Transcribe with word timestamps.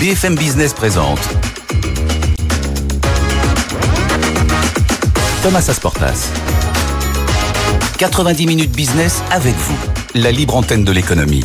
BFM 0.00 0.36
Business 0.36 0.72
présente 0.74 1.18
Thomas 5.42 5.68
Asportas. 5.68 6.30
90 7.98 8.46
minutes 8.46 8.70
business 8.70 9.20
avec 9.32 9.56
vous, 9.56 9.76
la 10.14 10.30
libre 10.30 10.54
antenne 10.54 10.84
de 10.84 10.92
l'économie. 10.92 11.42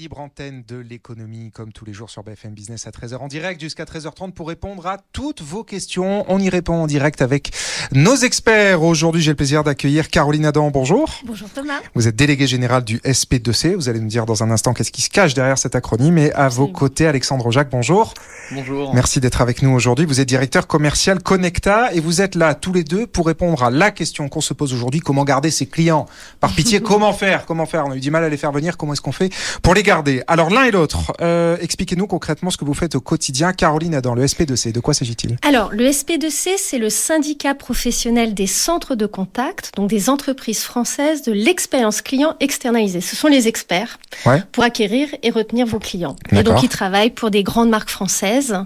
Libre 0.00 0.20
antenne 0.20 0.64
de 0.66 0.76
l'économie, 0.76 1.50
comme 1.50 1.74
tous 1.74 1.84
les 1.84 1.92
jours 1.92 2.08
sur 2.08 2.22
BFM 2.22 2.54
Business 2.54 2.86
à 2.86 2.90
13h 2.90 3.18
en 3.18 3.28
direct 3.28 3.60
jusqu'à 3.60 3.84
13h30 3.84 4.32
pour 4.32 4.48
répondre 4.48 4.86
à 4.86 4.96
toutes 5.12 5.42
vos 5.42 5.62
questions. 5.62 6.24
On 6.28 6.38
y 6.38 6.48
répond 6.48 6.72
en 6.72 6.86
direct 6.86 7.20
avec 7.20 7.50
nos 7.92 8.16
experts. 8.16 8.82
Aujourd'hui, 8.82 9.20
j'ai 9.20 9.32
le 9.32 9.36
plaisir 9.36 9.62
d'accueillir 9.62 10.08
Caroline 10.08 10.46
Adam. 10.46 10.70
Bonjour. 10.70 11.20
Bonjour 11.26 11.50
Thomas. 11.50 11.80
Vous 11.94 12.08
êtes 12.08 12.16
délégué 12.16 12.46
général 12.46 12.82
du 12.82 12.96
SP2C. 13.00 13.74
Vous 13.74 13.90
allez 13.90 14.00
nous 14.00 14.08
dire 14.08 14.24
dans 14.24 14.42
un 14.42 14.50
instant 14.50 14.72
qu'est-ce 14.72 14.90
qui 14.90 15.02
se 15.02 15.10
cache 15.10 15.34
derrière 15.34 15.58
cet 15.58 15.74
acronyme. 15.74 16.16
Et 16.16 16.32
à 16.32 16.48
vos 16.48 16.68
côtés, 16.68 17.06
Alexandre 17.06 17.50
Jacques. 17.50 17.68
Bonjour. 17.70 18.14
Bonjour. 18.52 18.94
Merci 18.94 19.20
d'être 19.20 19.42
avec 19.42 19.60
nous 19.60 19.70
aujourd'hui. 19.70 20.06
Vous 20.06 20.18
êtes 20.18 20.28
directeur 20.28 20.66
commercial 20.66 21.22
Connecta 21.22 21.92
et 21.92 22.00
vous 22.00 22.22
êtes 22.22 22.36
là 22.36 22.54
tous 22.54 22.72
les 22.72 22.84
deux 22.84 23.06
pour 23.06 23.26
répondre 23.26 23.62
à 23.62 23.70
la 23.70 23.90
question 23.90 24.30
qu'on 24.30 24.40
se 24.40 24.54
pose 24.54 24.72
aujourd'hui. 24.72 25.00
Comment 25.00 25.24
garder 25.24 25.50
ses 25.50 25.66
clients? 25.66 26.06
Par 26.40 26.54
pitié, 26.54 26.80
comment 26.82 27.12
faire? 27.12 27.44
Comment 27.44 27.66
faire? 27.66 27.84
On 27.86 27.90
a 27.90 27.96
eu 27.96 28.00
du 28.00 28.10
mal 28.10 28.24
à 28.24 28.30
les 28.30 28.38
faire 28.38 28.52
venir. 28.52 28.78
Comment 28.78 28.94
est-ce 28.94 29.02
qu'on 29.02 29.12
fait 29.12 29.30
pour 29.60 29.74
les 29.74 29.89
Alors 30.26 30.50
l'un 30.50 30.64
et 30.64 30.70
l'autre, 30.70 31.12
euh, 31.20 31.56
expliquez-nous 31.60 32.06
concrètement 32.06 32.50
ce 32.50 32.56
que 32.56 32.64
vous 32.64 32.74
faites 32.74 32.94
au 32.94 33.00
quotidien. 33.00 33.52
Caroline 33.52 33.94
Adam, 33.94 34.14
le 34.14 34.24
SP2C, 34.24 34.72
de 34.72 34.80
quoi 34.80 34.94
s'agit-il? 34.94 35.36
Alors 35.46 35.70
le 35.72 35.84
SP2C, 35.88 36.50
c'est 36.58 36.78
le 36.78 36.90
syndicat 36.90 37.54
professionnel 37.54 38.34
des 38.34 38.46
centres 38.46 38.94
de 38.94 39.06
contact, 39.06 39.72
donc 39.76 39.88
des 39.90 40.08
entreprises 40.08 40.62
françaises 40.62 41.22
de 41.22 41.32
l'expérience 41.32 42.02
client 42.02 42.36
externalisée. 42.40 43.00
Ce 43.00 43.16
sont 43.16 43.28
les 43.28 43.48
experts 43.48 43.98
Ouais. 44.26 44.42
pour 44.52 44.64
acquérir 44.64 45.08
et 45.22 45.30
retenir 45.30 45.66
vos 45.66 45.78
clients. 45.78 46.16
Et 46.32 46.42
donc 46.42 46.62
ils 46.62 46.68
travaillent 46.68 47.10
pour 47.10 47.30
des 47.30 47.42
grandes 47.42 47.70
marques 47.70 47.90
françaises, 47.90 48.56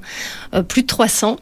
euh, 0.55 0.63
plus 0.63 0.83
de 0.83 0.87
300. 0.89 1.37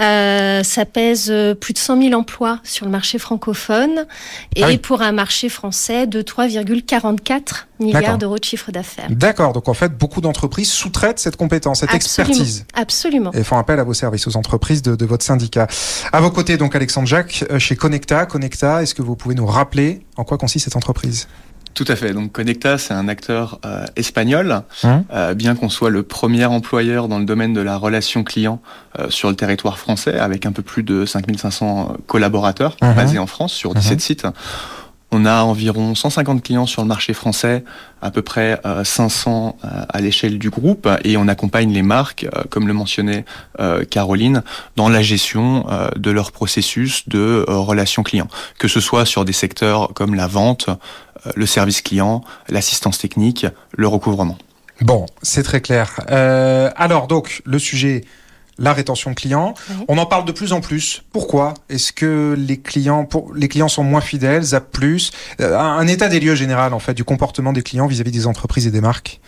Euh, 0.00 0.62
ça 0.62 0.84
pèse 0.84 1.32
plus 1.60 1.72
de 1.74 1.78
100 1.78 2.00
000 2.02 2.14
emplois 2.14 2.60
sur 2.64 2.86
le 2.86 2.90
marché 2.90 3.18
francophone 3.18 4.06
et 4.56 4.62
Ah 4.64 4.68
oui. 4.68 4.78
pour 4.78 5.02
un 5.02 5.12
marché 5.12 5.48
français 5.48 6.06
de 6.06 6.22
3,44 6.22 7.66
milliards 7.80 8.18
d'euros 8.18 8.38
de 8.38 8.44
chiffre 8.44 8.70
d'affaires. 8.72 9.08
D'accord. 9.14 9.52
Donc 9.52 9.68
en 9.68 9.74
fait, 9.74 9.96
beaucoup 9.96 10.20
d'entreprises 10.20 10.70
sous-traitent 10.70 11.18
cette 11.18 11.36
compétence, 11.36 11.80
cette 11.80 11.94
Absolument. 11.94 12.30
expertise. 12.32 12.64
Absolument. 12.74 13.32
et 13.32 13.42
font 13.44 13.58
appel 13.58 13.78
à 13.80 13.84
vos 13.84 13.94
services, 13.94 14.26
aux 14.26 14.36
entreprises 14.36 14.82
de, 14.82 14.94
de 14.96 15.04
votre 15.06 15.24
syndicat. 15.24 15.66
À 16.12 16.20
vos 16.20 16.30
côtés, 16.30 16.56
donc 16.56 16.74
Alexandre 16.76 17.06
Jacques, 17.08 17.44
euh, 17.50 17.58
chez 17.58 17.76
Connecta. 17.76 18.26
Connecta, 18.26 18.82
est-ce 18.82 18.94
que 18.94 19.02
vous 19.02 19.16
pouvez 19.16 19.34
nous 19.34 19.46
rappeler 19.46 20.04
en 20.16 20.24
quoi 20.24 20.38
consiste 20.38 20.64
cette 20.64 20.76
entreprise? 20.76 21.28
Tout 21.74 21.86
à 21.88 21.96
fait. 21.96 22.12
Donc 22.12 22.32
Connecta, 22.32 22.76
c'est 22.76 22.92
un 22.92 23.08
acteur 23.08 23.58
euh, 23.64 23.86
espagnol, 23.96 24.62
Hum. 24.84 25.04
Euh, 25.14 25.32
bien 25.32 25.54
qu'on 25.54 25.70
soit 25.70 25.88
le 25.88 26.02
premier 26.02 26.44
employeur 26.44 27.08
dans 27.08 27.18
le 27.18 27.24
domaine 27.24 27.54
de 27.54 27.62
la 27.62 27.78
relation 27.78 28.24
client 28.24 28.60
euh, 28.98 29.08
sur 29.08 29.30
le 29.30 29.36
territoire 29.36 29.78
français, 29.78 30.18
avec 30.18 30.44
un 30.44 30.52
peu 30.52 30.60
plus 30.62 30.82
de 30.82 31.06
5500 31.06 31.96
collaborateurs 32.06 32.76
Mhm. 32.82 32.94
basés 32.94 33.18
en 33.18 33.26
France 33.26 33.54
sur 33.54 33.72
17 33.74 34.00
sites. 34.02 34.26
On 35.14 35.26
a 35.26 35.42
environ 35.42 35.94
150 35.94 36.42
clients 36.42 36.64
sur 36.64 36.80
le 36.80 36.88
marché 36.88 37.12
français, 37.12 37.64
à 38.00 38.10
peu 38.10 38.22
près 38.22 38.58
euh, 38.64 38.82
500 38.82 39.58
euh, 39.62 39.68
à 39.86 40.00
l'échelle 40.00 40.38
du 40.38 40.48
groupe, 40.48 40.88
et 41.04 41.18
on 41.18 41.28
accompagne 41.28 41.70
les 41.70 41.82
marques, 41.82 42.26
euh, 42.34 42.44
comme 42.48 42.66
le 42.66 42.72
mentionnait 42.72 43.26
euh, 43.60 43.84
Caroline, 43.84 44.42
dans 44.76 44.88
la 44.88 45.02
gestion 45.02 45.66
euh, 45.70 45.90
de 45.96 46.10
leur 46.10 46.32
processus 46.32 47.06
de 47.10 47.44
euh, 47.46 47.58
relation 47.58 48.02
client, 48.02 48.26
que 48.58 48.68
ce 48.68 48.80
soit 48.80 49.04
sur 49.04 49.26
des 49.26 49.34
secteurs 49.34 49.92
comme 49.94 50.14
la 50.14 50.26
vente, 50.26 50.70
euh, 50.70 51.30
le 51.36 51.44
service 51.44 51.82
client, 51.82 52.24
l'assistance 52.48 52.98
technique, 52.98 53.46
le 53.72 53.86
recouvrement. 53.88 54.38
Bon, 54.80 55.04
c'est 55.22 55.42
très 55.42 55.60
clair. 55.60 56.00
Euh, 56.10 56.70
alors 56.76 57.06
donc, 57.06 57.42
le 57.44 57.58
sujet, 57.58 58.04
la 58.62 58.72
rétention 58.72 59.12
client. 59.12 59.52
Oui. 59.68 59.84
On 59.88 59.98
en 59.98 60.06
parle 60.06 60.24
de 60.24 60.32
plus 60.32 60.52
en 60.52 60.60
plus. 60.60 61.02
Pourquoi 61.12 61.52
Est-ce 61.68 61.92
que 61.92 62.34
les 62.38 62.58
clients, 62.58 63.04
pour, 63.04 63.34
les 63.34 63.48
clients 63.48 63.68
sont 63.68 63.84
moins 63.84 64.00
fidèles, 64.00 64.42
zappent 64.42 64.70
plus? 64.70 65.10
Euh, 65.40 65.58
un, 65.58 65.78
un 65.78 65.86
état 65.86 66.08
des 66.08 66.20
lieux 66.20 66.36
général, 66.36 66.72
en 66.72 66.78
fait, 66.78 66.94
du 66.94 67.04
comportement 67.04 67.52
des 67.52 67.62
clients 67.62 67.86
vis-à-vis 67.86 68.12
des 68.12 68.26
entreprises 68.26 68.66
et 68.66 68.70
des 68.70 68.80
marques 68.80 69.20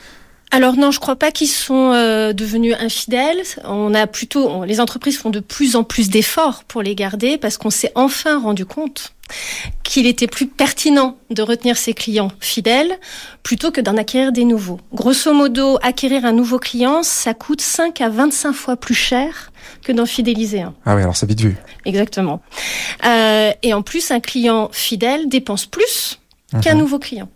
Alors 0.57 0.77
non, 0.77 0.93
je 0.93 1.01
crois 1.01 1.17
pas 1.17 1.33
qu'ils 1.33 1.49
sont 1.49 1.91
euh, 1.93 2.33
devenus 2.33 2.77
infidèles. 2.79 3.43
On 3.65 3.93
a 3.93 4.07
plutôt, 4.07 4.49
on- 4.49 4.63
les 4.63 4.79
entreprises 4.79 5.19
font 5.19 5.31
de 5.31 5.41
plus 5.41 5.75
en 5.75 5.83
plus 5.83 6.11
d'efforts 6.11 6.63
pour 6.63 6.81
les 6.81 6.95
garder 6.95 7.39
parce 7.39 7.57
qu'on 7.59 7.71
s'est 7.71 7.91
enfin 7.97 8.39
rendu 8.39 8.65
compte 8.65 9.15
qu'il 9.83 10.07
était 10.07 10.29
plus 10.29 10.47
pertinent 10.47 11.17
de 11.31 11.43
retenir 11.43 11.77
ses 11.77 11.93
clients 11.93 12.31
fidèles 12.39 12.97
plutôt 13.43 13.73
que 13.73 13.81
d'en 13.81 13.97
acquérir 13.97 14.31
des 14.31 14.45
nouveaux. 14.45 14.79
Grosso 14.93 15.33
modo, 15.33 15.77
acquérir 15.83 16.25
un 16.25 16.33
nouveau 16.33 16.61
client, 16.61 17.03
ça 17.03 17.35
coûte 17.35 17.61
5 17.61 18.01
à 18.01 18.09
25 18.09 18.53
fois 18.53 18.77
plus 18.77 18.95
cher 18.95 19.51
que 19.83 19.91
d'en 19.91 20.07
fidéliser 20.07 20.61
un. 20.63 20.75
Ah 20.87 20.95
oui, 20.95 21.03
alors 21.03 21.17
c'est 21.17 21.27
vite 21.27 21.41
vu. 21.41 21.57
Exactement. 21.85 22.41
Euh, 23.05 23.51
et 23.65 23.75
en 23.75 23.83
plus, 23.83 24.13
un 24.13 24.21
client 24.21 24.69
fidèle 24.73 25.29
dépense 25.29 25.67
plus 25.67 26.21
qu'un 26.63 26.75
Mhm. 26.75 26.81
nouveau 26.81 26.99
client. 27.01 27.29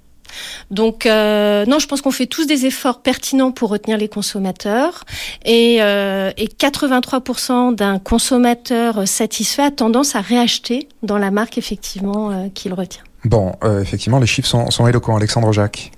Donc 0.70 1.06
euh, 1.06 1.64
non, 1.66 1.78
je 1.78 1.86
pense 1.86 2.02
qu'on 2.02 2.10
fait 2.10 2.26
tous 2.26 2.46
des 2.46 2.66
efforts 2.66 3.02
pertinents 3.02 3.50
pour 3.50 3.70
retenir 3.70 3.98
les 3.98 4.08
consommateurs 4.08 5.04
et, 5.44 5.78
euh, 5.80 6.30
et 6.36 6.46
83% 6.46 7.74
d'un 7.74 7.98
consommateur 7.98 9.06
satisfait 9.06 9.62
a 9.62 9.70
tendance 9.70 10.14
à 10.14 10.20
réacheter 10.20 10.88
dans 11.02 11.18
la 11.18 11.30
marque 11.30 11.58
effectivement 11.58 12.30
euh, 12.30 12.48
qu'il 12.52 12.74
retient. 12.74 13.02
Bon, 13.24 13.52
euh, 13.64 13.82
effectivement, 13.82 14.20
les 14.20 14.26
chiffres 14.26 14.48
sont 14.48 14.86
éloquents. 14.86 15.16
Alexandre 15.16 15.52
Jacques. 15.52 15.90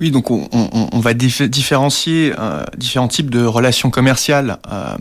Oui, 0.00 0.10
donc 0.10 0.30
on, 0.30 0.46
on- 0.52 0.88
on 0.92 1.00
va 1.00 1.14
dif- 1.14 1.42
différencier 1.48 2.32
euh, 2.38 2.64
différents 2.76 3.08
types 3.08 3.30
de 3.30 3.44
relations 3.44 3.90
commerciales 3.90 4.58
euh, 4.70 4.94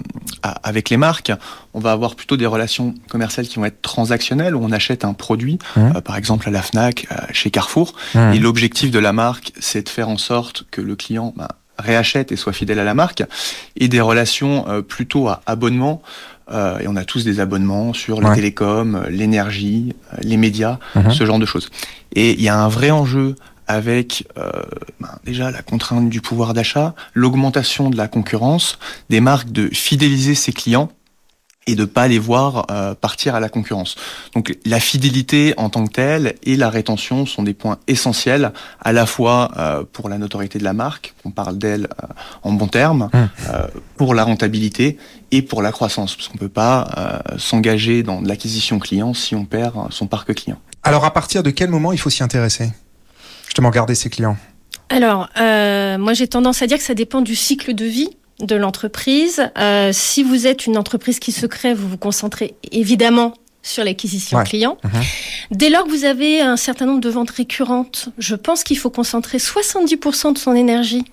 avec 0.64 0.90
les 0.90 0.98
marques. 0.98 1.32
On 1.74 1.80
va 1.80 1.92
avoir 1.92 2.16
plutôt 2.16 2.38
des 2.38 2.46
relations 2.46 2.94
commerciales 3.10 3.48
qui 3.48 3.58
vont 3.58 3.66
être 3.66 3.82
transactionnelles, 3.82 4.56
où 4.56 4.64
on 4.64 4.72
achète 4.72 5.04
un 5.04 5.14
produit, 5.14 5.60
Mhm. 5.76 5.94
euh, 5.98 6.02
par 6.02 6.16
exemple 6.16 6.48
à 6.48 6.52
la 6.52 6.62
FNAC, 6.62 7.08
euh, 7.12 7.16
chez 7.34 7.52
Carrefour. 7.52 7.94
Hum. 8.16 8.32
Et 8.34 8.40
l'objectif 8.40 8.90
de 8.92 9.00
la 9.00 9.12
marque, 9.12 9.52
c'est 9.60 9.84
de 9.84 9.90
faire 9.90 10.08
en 10.10 10.18
sorte 10.18 10.64
que 10.72 10.80
le 10.82 10.96
client 10.96 11.34
bah, 11.36 11.50
réachète 11.78 12.32
et 12.32 12.38
soit 12.38 12.54
fidèle 12.54 12.80
à 12.80 12.86
la 12.86 12.94
marque. 12.94 13.24
Et 13.76 13.90
des 13.90 14.00
relations 14.02 14.66
euh, 14.70 14.82
plutôt 14.82 15.28
à 15.28 15.42
abonnement. 15.46 16.02
euh, 16.52 16.78
et 16.78 16.88
on 16.88 16.96
a 16.96 17.04
tous 17.04 17.24
des 17.26 17.40
abonnements 17.40 17.92
sur 17.94 18.22
les 18.22 18.28
Ouais. 18.28 18.36
télécoms, 18.36 18.94
euh, 19.04 19.10
l'énergie, 19.10 19.94
les 20.22 20.38
médias, 20.38 20.78
Mhm. 20.96 21.10
ce 21.12 21.26
genre 21.26 21.40
de 21.40 21.46
choses. 21.48 21.70
Et 22.14 22.34
il 22.34 22.42
y 22.42 22.50
a 22.50 22.58
un 22.60 22.68
vrai 22.68 22.92
enjeu 22.92 23.34
avec 23.68 24.28
euh, 24.38 24.52
ben, 25.00 25.10
déjà 25.24 25.52
la 25.52 25.62
contrainte 25.62 26.10
du 26.10 26.22
pouvoir 26.22 26.54
d'achat, 26.54 26.94
l'augmentation 27.14 27.90
de 27.90 27.98
la 27.98 28.08
concurrence, 28.08 28.78
des 29.10 29.22
marques 29.22 29.52
de 29.52 29.70
fidéliser 29.74 30.36
ses 30.36 30.54
clients 30.54 30.90
et 31.68 31.74
de 31.74 31.86
pas 31.86 32.08
les 32.08 32.20
voir 32.20 32.68
euh, 32.70 32.94
partir 32.94 33.34
à 33.34 33.40
la 33.40 33.50
concurrence. 33.50 33.96
Donc 34.36 34.56
la 34.66 34.80
fidélité 34.80 35.56
en 35.58 35.72
tant 35.72 35.88
que 35.88 35.94
telle 35.94 36.36
et 36.44 36.58
la 36.58 36.70
rétention 36.70 37.26
sont 37.26 37.42
des 37.42 37.56
points 37.56 37.80
essentiels 37.88 38.54
à 38.80 38.94
la 38.94 39.08
fois 39.08 39.50
euh, 39.58 39.84
pour 39.92 40.08
la 40.08 40.20
notoriété 40.20 40.60
de 40.60 40.64
la 40.64 40.74
marque, 40.74 41.16
qu'on 41.24 41.32
parle 41.32 41.58
d'elle 41.58 41.86
euh, 42.04 42.08
en 42.44 42.52
bon 42.54 42.68
terme, 42.68 43.10
Hum. 43.14 43.30
euh, 43.50 43.68
pour 43.98 44.14
la 44.14 44.24
rentabilité 44.24 45.00
et 45.32 45.42
pour 45.42 45.64
la 45.64 45.72
croissance, 45.72 46.16
parce 46.16 46.28
qu'on 46.28 46.38
peut 46.38 46.50
pas 46.50 46.88
euh, 46.98 47.38
s'engager 47.40 48.04
dans 48.04 48.22
de 48.22 48.28
l'acquisition 48.28 48.78
client 48.78 49.16
si 49.16 49.34
on 49.34 49.46
perd 49.46 49.92
son 49.92 50.06
parc 50.06 50.36
client. 50.36 50.60
Alors, 50.84 51.04
à 51.04 51.12
partir 51.12 51.42
de 51.42 51.50
quel 51.50 51.72
moment 51.72 51.92
il 51.94 51.98
faut 51.98 52.12
s'y 52.12 52.22
intéresser? 52.22 52.70
Justement, 53.56 53.70
garder 53.70 53.96
ses 53.96 54.10
clients. 54.10 54.36
Alors, 54.90 55.30
euh, 55.40 55.98
moi 55.98 56.12
j'ai 56.12 56.28
tendance 56.28 56.62
à 56.62 56.68
dire 56.68 56.78
que 56.78 56.84
ça 56.84 56.94
dépend 56.94 57.22
du 57.22 57.36
cycle 57.38 57.74
de 57.74 57.86
vie 57.86 58.10
de 58.42 58.54
l'entreprise. 58.58 59.50
Euh, 59.58 59.92
si 59.94 60.24
vous 60.24 60.46
êtes 60.46 60.66
une 60.66 60.76
entreprise 60.78 61.20
qui 61.20 61.32
se 61.32 61.46
crée, 61.46 61.74
vous 61.74 61.88
vous 61.88 61.98
concentrez 61.98 62.56
évidemment 62.74 63.34
sur 63.64 63.86
l'acquisition 63.86 64.38
Ouais. 64.40 64.44
client. 64.44 64.78
Mhm. 64.84 64.92
Dès 65.52 65.70
lors 65.70 65.86
que 65.86 65.90
vous 65.90 66.04
avez 66.04 66.42
un 66.42 66.58
certain 66.58 66.86
nombre 66.86 67.00
de 67.00 67.08
ventes 67.10 67.30
récurrentes, 67.32 68.10
je 68.18 68.36
pense 68.36 68.66
qu'il 68.66 68.78
faut 68.78 68.90
concentrer 68.90 69.38
70% 69.40 70.34
de 70.34 70.38
son 70.38 70.54
énergie 70.54 71.06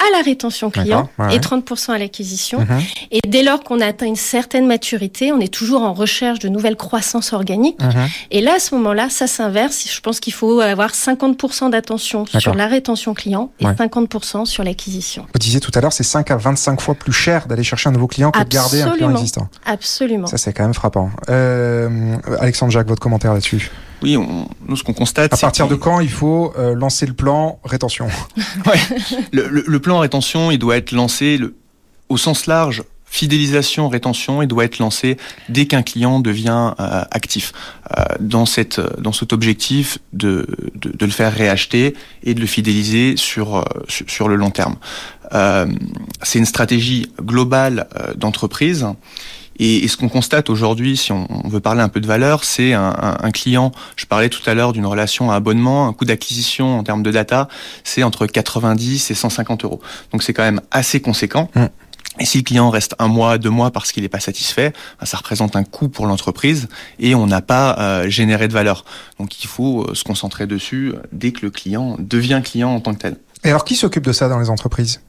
à 0.00 0.16
la 0.16 0.22
rétention 0.22 0.70
client 0.70 1.10
ouais, 1.18 1.26
et 1.34 1.34
ouais. 1.34 1.38
30% 1.38 1.92
à 1.92 1.98
l'acquisition. 1.98 2.60
Mhm. 2.60 2.80
Et 3.10 3.20
dès 3.26 3.42
lors 3.42 3.62
qu'on 3.64 3.80
a 3.80 3.86
atteint 3.86 4.06
une 4.06 4.16
certaine 4.16 4.66
maturité, 4.66 5.32
on 5.32 5.40
est 5.40 5.52
toujours 5.52 5.82
en 5.82 5.92
recherche 5.92 6.38
de 6.38 6.48
nouvelles 6.48 6.76
croissances 6.76 7.32
organiques. 7.32 7.80
Mhm. 7.82 8.08
Et 8.30 8.40
là, 8.40 8.54
à 8.56 8.58
ce 8.60 8.74
moment-là, 8.76 9.10
ça 9.10 9.26
s'inverse. 9.26 9.86
Je 9.92 10.00
pense 10.00 10.20
qu'il 10.20 10.32
faut 10.32 10.60
avoir 10.60 10.94
50% 10.94 11.70
d'attention 11.70 12.24
sur 12.26 12.54
la 12.54 12.66
rétention 12.66 13.14
client 13.14 13.50
et 13.60 13.66
Ouais. 13.66 13.74
50% 13.74 14.44
sur 14.44 14.64
l'acquisition. 14.64 15.26
Vous 15.34 15.38
disiez 15.38 15.60
tout 15.60 15.72
à 15.74 15.80
l'heure, 15.80 15.92
c'est 15.92 16.04
5 16.04 16.30
à 16.30 16.36
25 16.36 16.80
fois 16.80 16.94
plus 16.94 17.12
cher 17.12 17.46
d'aller 17.46 17.64
chercher 17.64 17.88
un 17.88 17.92
nouveau 17.92 18.06
client 18.06 18.30
que 18.30 18.38
de 18.38 18.44
garder 18.48 18.82
un 18.82 18.90
client 18.90 19.10
existant. 19.10 19.48
Absolument. 19.66 20.26
Ça, 20.26 20.38
c'est 20.38 20.52
quand 20.52 20.62
même 20.62 20.74
frappant. 20.74 21.10
Euh, 21.28 22.16
Alexandre 22.40 22.72
Jacques, 22.72 22.88
votre 22.88 23.02
commentaire 23.02 23.32
là-dessus? 23.34 23.70
Oui, 24.02 24.16
on, 24.16 24.48
nous 24.66 24.76
ce 24.76 24.84
qu'on 24.84 24.92
constate, 24.94 25.32
À 25.32 25.36
partir 25.36 25.66
de 25.68 25.74
quand 25.74 26.00
il 26.00 26.10
faut 26.10 26.52
euh, 26.58 26.74
lancer 26.74 27.06
le 27.06 27.14
plan 27.14 27.58
rétention? 27.64 28.08
Le, 29.32 29.48
le- 29.48 29.64
le 29.66 29.80
plan 29.80 29.98
rétention, 29.98 30.50
il 30.50 30.58
doit 30.58 30.76
être 30.76 30.92
lancé 30.92 31.36
le- 31.38 31.54
au 32.08 32.16
sens 32.16 32.46
large 32.46 32.82
fidélisation, 33.10 33.88
rétention, 33.88 34.42
il 34.42 34.48
doit 34.48 34.64
être 34.64 34.78
lancé 34.78 35.16
dès 35.48 35.66
qu'un 35.66 35.82
client 35.82 36.20
devient 36.20 36.74
euh, 36.78 37.04
actif. 37.10 37.52
Euh, 37.96 38.04
dans 38.20 38.44
cette 38.44 38.80
dans 39.00 39.12
cet 39.12 39.32
objectif 39.32 39.98
de, 40.12 40.46
de, 40.74 40.90
de, 40.94 41.06
le 41.06 41.10
faire 41.12 41.32
réacheter 41.32 41.94
et 42.22 42.34
de 42.34 42.40
le 42.40 42.46
fidéliser 42.46 43.16
sur 43.16 43.56
euh, 43.56 43.62
sur, 43.88 44.08
sur, 44.10 44.28
le 44.28 44.36
long 44.36 44.50
terme. 44.50 44.76
Euh, 45.32 45.66
c'est 46.22 46.38
une 46.38 46.44
stratégie 46.44 47.10
globale 47.22 47.88
d'entreprise. 48.16 48.86
Et, 49.58 49.84
et, 49.84 49.88
ce 49.88 49.96
qu'on 49.96 50.08
constate 50.08 50.50
aujourd'hui, 50.50 50.96
si 50.96 51.12
on, 51.12 51.26
on, 51.44 51.48
veut 51.48 51.60
parler 51.60 51.80
un 51.80 51.88
peu 51.88 52.00
de 52.00 52.06
valeur, 52.06 52.44
c'est 52.44 52.72
un, 52.72 52.94
un, 53.00 53.16
un, 53.20 53.30
client. 53.30 53.72
Je 53.96 54.06
parlais 54.06 54.28
tout 54.28 54.48
à 54.48 54.54
l'heure 54.54 54.72
d'une 54.72 54.86
relation 54.86 55.30
à 55.30 55.36
abonnement, 55.36 55.88
un 55.88 55.92
coût 55.92 56.04
d'acquisition 56.04 56.78
en 56.78 56.82
termes 56.82 57.02
de 57.02 57.10
data, 57.10 57.48
c'est 57.84 58.02
entre 58.02 58.26
90 58.26 59.10
et 59.10 59.14
150 59.14 59.64
euros. 59.64 59.80
Donc 60.12 60.22
c'est 60.22 60.32
quand 60.32 60.42
même 60.42 60.60
assez 60.70 61.00
conséquent. 61.00 61.50
Mmh. 61.54 61.66
Et 62.20 62.24
si 62.24 62.38
le 62.38 62.44
client 62.44 62.70
reste 62.70 62.94
un 62.98 63.08
mois, 63.08 63.38
deux 63.38 63.50
mois 63.50 63.70
parce 63.70 63.92
qu'il 63.92 64.02
n'est 64.02 64.08
pas 64.08 64.20
satisfait, 64.20 64.72
ben, 64.98 65.06
ça 65.06 65.16
représente 65.18 65.56
un 65.56 65.64
coût 65.64 65.88
pour 65.88 66.06
l'entreprise 66.06 66.68
et 66.98 67.14
on 67.14 67.26
n'a 67.26 67.42
pas 67.42 67.78
euh, 67.78 68.08
généré 68.08 68.48
de 68.48 68.52
valeur. 68.52 68.84
Donc 69.18 69.42
il 69.42 69.46
faut 69.46 69.82
euh, 69.82 69.94
se 69.94 70.04
concentrer 70.04 70.46
dessus 70.46 70.94
dès 71.12 71.32
que 71.32 71.42
le 71.42 71.50
client 71.50 71.96
devient 71.98 72.40
client 72.44 72.70
en 72.70 72.80
tant 72.80 72.94
que 72.94 73.00
tel. 73.00 73.16
Et 73.44 73.50
alors 73.50 73.64
qui 73.64 73.76
s'occupe 73.76 74.04
de 74.04 74.12
ça 74.12 74.28
dans 74.28 74.38
les 74.38 74.50
entreprises? 74.50 75.00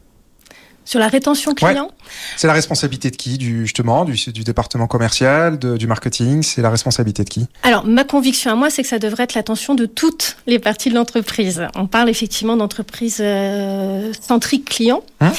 Sur 0.89 0.99
la 0.99 1.07
rétention 1.07 1.53
client 1.53 1.85
ouais. 1.85 2.15
C'est 2.35 2.47
la 2.47 2.53
responsabilité 2.53 3.11
de 3.11 3.15
qui 3.15 3.37
du, 3.37 3.61
Justement, 3.61 4.05
du, 4.05 4.15
du 4.31 4.43
département 4.43 4.87
commercial, 4.87 5.59
de, 5.59 5.77
du 5.77 5.85
marketing 5.85 6.41
C'est 6.41 6.63
la 6.63 6.71
responsabilité 6.71 7.23
de 7.23 7.29
qui? 7.29 7.47
Alors, 7.61 7.85
ma 7.85 8.03
conviction 8.03 8.49
à 8.51 8.55
moi, 8.55 8.71
c'est 8.71 8.81
que 8.81 8.87
ça 8.87 8.97
devrait 8.97 9.25
être 9.25 9.35
l'attention 9.35 9.75
de 9.75 9.85
toutes 9.85 10.37
les 10.47 10.57
parties 10.57 10.89
de 10.89 10.95
l'entreprise. 10.95 11.67
On 11.75 11.85
parle 11.85 12.09
effectivement 12.09 12.57
d'entreprise 12.57 13.17
euh, 13.19 14.11
centrique 14.19 14.65
client. 14.65 15.03
Hein? 15.21 15.31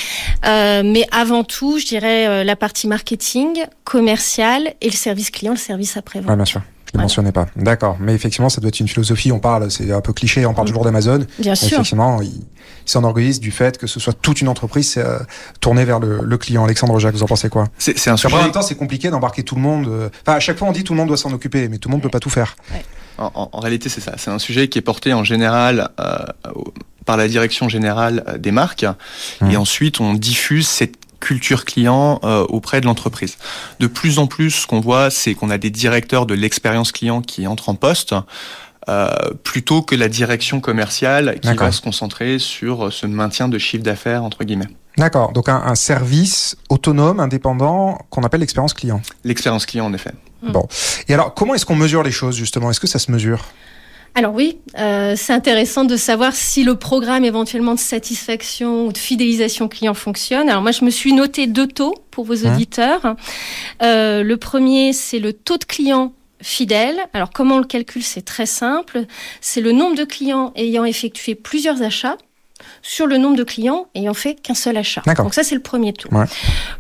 Euh, 0.47 0.83
mais 0.85 1.09
avant 1.11 1.43
tout, 1.43 1.81
je 1.81 1.87
dirais 1.87 2.29
euh, 2.29 2.45
la 2.45 2.55
partie 2.55 2.87
marketing, 2.87 3.65
commercial 3.83 4.75
et 4.81 4.87
le 4.87 4.97
service 4.97 5.31
client, 5.31 5.51
le 5.51 5.59
service 5.59 5.97
après-vente. 5.97 6.31
Ouais, 6.31 6.37
bien 6.37 6.45
sûr. 6.45 6.63
Je 6.93 6.99
ne 6.99 7.03
mentionnais 7.03 7.33
pas. 7.33 7.47
D'accord. 7.57 7.97
Mais 8.01 8.15
effectivement, 8.15 8.49
ça 8.49 8.61
doit 8.61 8.69
être 8.69 8.81
une 8.81 8.89
philosophie. 8.89 9.33
On 9.33 9.39
parle, 9.39 9.71
c'est 9.71 9.93
un 9.93 10.01
peu 10.01 10.13
cliché, 10.13 10.45
on 10.47 10.55
parle 10.55 10.67
toujours 10.67 10.85
d'Amazon. 10.85 11.25
Bien 11.39 11.55
sûr. 11.55 11.69
Effectivement, 11.69 12.21
ils 12.21 12.45
il 12.87 12.91
s'enorgueillissent 12.91 13.41
du 13.41 13.51
fait 13.51 13.79
que 13.79 13.87
ce 13.87 14.01
soit 14.01 14.13
toute 14.13 14.41
une 14.41 14.49
entreprise 14.49 14.95
euh, 14.99 15.19
tournée 15.61 15.85
vers 15.85 16.01
le, 16.01 16.21
le, 16.23 16.39
client. 16.39 16.65
Alexandre 16.65 16.99
Jacques, 16.99 17.15
vous 17.15 17.23
en 17.23 17.27
pensez 17.27 17.49
quoi? 17.49 17.69
C'est 17.79 18.09
un 18.09 18.17
sujet. 18.17 18.35
en 18.35 18.43
même 18.43 18.53
temps, 18.53 18.63
c'est 18.63 18.75
compliqué 18.75 19.11
d'embarquer 19.11 19.43
tout 19.43 19.55
le 19.55 19.61
monde. 19.61 19.87
Euh... 19.89 20.09
Enfin, 20.23 20.37
à 20.37 20.41
chaque 20.41 20.59
fois, 20.59 20.69
on 20.69 20.73
dit 20.73 20.85
tout 20.85 20.93
le 20.93 20.99
monde 20.99 21.09
doit 21.09 21.17
s'en 21.17 21.33
occuper, 21.33 21.69
mais 21.69 21.79
tout 21.79 21.89
le 21.89 21.93
monde 21.93 22.01
ne 22.01 22.05
peut 22.05 22.11
pas 22.11 22.21
tout 22.21 22.31
faire. 22.31 22.57
Ouais. 22.73 22.85
En, 23.19 23.31
en, 23.35 23.51
en, 23.53 23.61
réalité, 23.61 23.89
c'est 23.89 24.01
ça. 24.01 24.15
C'est 24.17 24.31
un 24.31 24.39
sujet 24.39 24.69
qui 24.69 24.79
est 24.79 24.83
porté 24.83 25.13
en 25.13 25.25
général 25.25 25.91
euh, 26.01 26.19
par 27.05 27.17
la 27.17 27.29
direction 27.29 27.69
générale 27.69 28.39
des 28.39 28.51
marques. 28.51 28.87
Mmh. 29.41 29.51
Et 29.51 29.57
ensuite, 29.57 30.01
on 30.01 30.15
diffuse 30.15 30.67
cette 30.67 30.97
culture 31.21 31.65
client 31.65 32.21
euh, 32.25 32.45
auprès 32.49 32.81
de 32.81 32.87
l'entreprise. 32.87 33.37
De 33.79 33.87
plus 33.87 34.19
en 34.19 34.27
plus, 34.27 34.51
ce 34.51 34.67
qu'on 34.67 34.81
voit, 34.81 35.11
c'est 35.11 35.35
qu'on 35.35 35.51
a 35.51 35.59
des 35.59 35.71
directeurs 35.71 36.27
de 36.27 36.35
l'expérience 36.35 36.93
client 36.93 37.23
qui 37.23 37.47
entrent 37.47 37.69
en 37.69 37.75
poste. 37.75 38.15
Euh, 38.89 39.11
plutôt 39.45 39.83
que 39.83 39.95
la 39.95 40.09
direction 40.09 40.61
commerciale 40.61 41.39
qui 41.41 41.55
va 41.55 41.71
se 41.71 41.83
concentrer 41.83 42.39
sur 42.39 42.91
ce 42.91 43.07
maintien 43.07 43.47
de 43.47 43.59
chiffre 43.59 43.85
d'affaires 43.85 44.25
entre 44.25 44.43
guillemets. 44.43 44.69
D'accord, 44.97 45.33
donc 45.33 45.49
un, 45.49 45.63
un, 45.65 45.75
service 45.75 46.57
autonome, 46.71 47.21
indépendant, 47.21 47.99
qu'on 48.09 48.23
appelle 48.23 48.41
l'expérience 48.41 48.75
client. 48.75 49.01
L'expérience 49.23 49.67
client, 49.67 49.87
en 49.87 49.93
effet. 49.93 50.13
Mmh. 50.43 50.53
Bon. 50.53 50.67
Et 51.09 51.15
alors, 51.15 51.35
comment 51.35 51.55
est-ce 51.55 51.67
qu'on 51.67 51.77
mesure 51.77 52.03
les 52.03 52.11
choses, 52.11 52.37
justement? 52.37 52.71
Est-ce 52.71 52.81
que 52.81 52.87
ça 52.87 52.99
se 52.99 53.11
mesure? 53.11 53.45
Alors 54.15 54.35
oui, 54.35 54.59
euh, 54.79 55.15
c'est 55.17 55.33
intéressant 55.33 55.85
de 55.85 55.97
savoir 55.97 56.35
si 56.35 56.65
le 56.65 56.75
programme 56.75 57.25
éventuellement 57.25 57.75
de 57.75 57.79
satisfaction 57.79 58.87
ou 58.87 58.93
de 58.93 58.99
fidélisation 58.99 59.69
client 59.69 59.95
fonctionne. 59.95 60.49
Alors 60.49 60.63
moi, 60.63 60.73
je 60.73 60.85
me 60.85 60.91
suis 60.91 61.13
noté 61.13 61.47
deux 61.47 61.69
taux 61.69 61.95
pour 62.11 62.25
vos 62.25 62.45
auditeurs. 62.47 63.05
Mmh. 63.05 63.17
Euh, 63.83 64.23
le 64.23 64.37
premier, 64.37 64.93
c'est 64.93 65.21
le 65.21 65.33
taux 65.33 65.59
de 65.59 65.65
client 65.65 66.13
fidèle. 66.43 66.99
Alors 67.13 67.31
comment 67.31 67.57
on 67.57 67.59
le 67.59 67.65
calcule? 67.65 68.03
C'est 68.03 68.25
très 68.25 68.47
simple. 68.47 69.05
C'est 69.41 69.61
le 69.61 69.73
nombre 69.73 69.97
de 69.97 70.05
clients 70.05 70.53
ayant 70.57 70.85
effectué 70.85 71.35
plusieurs 71.35 71.83
achats 71.83 72.17
sur 72.83 73.07
le 73.07 73.19
nombre 73.19 73.37
de 73.37 73.45
clients 73.45 73.87
ayant 73.95 74.15
fait 74.15 74.35
qu'un 74.35 74.55
seul 74.55 74.77
achat. 74.77 75.03
Donc 75.17 75.35
ça, 75.35 75.43
c'est 75.43 75.55
le 75.55 75.61
premier 75.61 75.93
taux. 75.93 76.09
Ouais. 76.15 76.25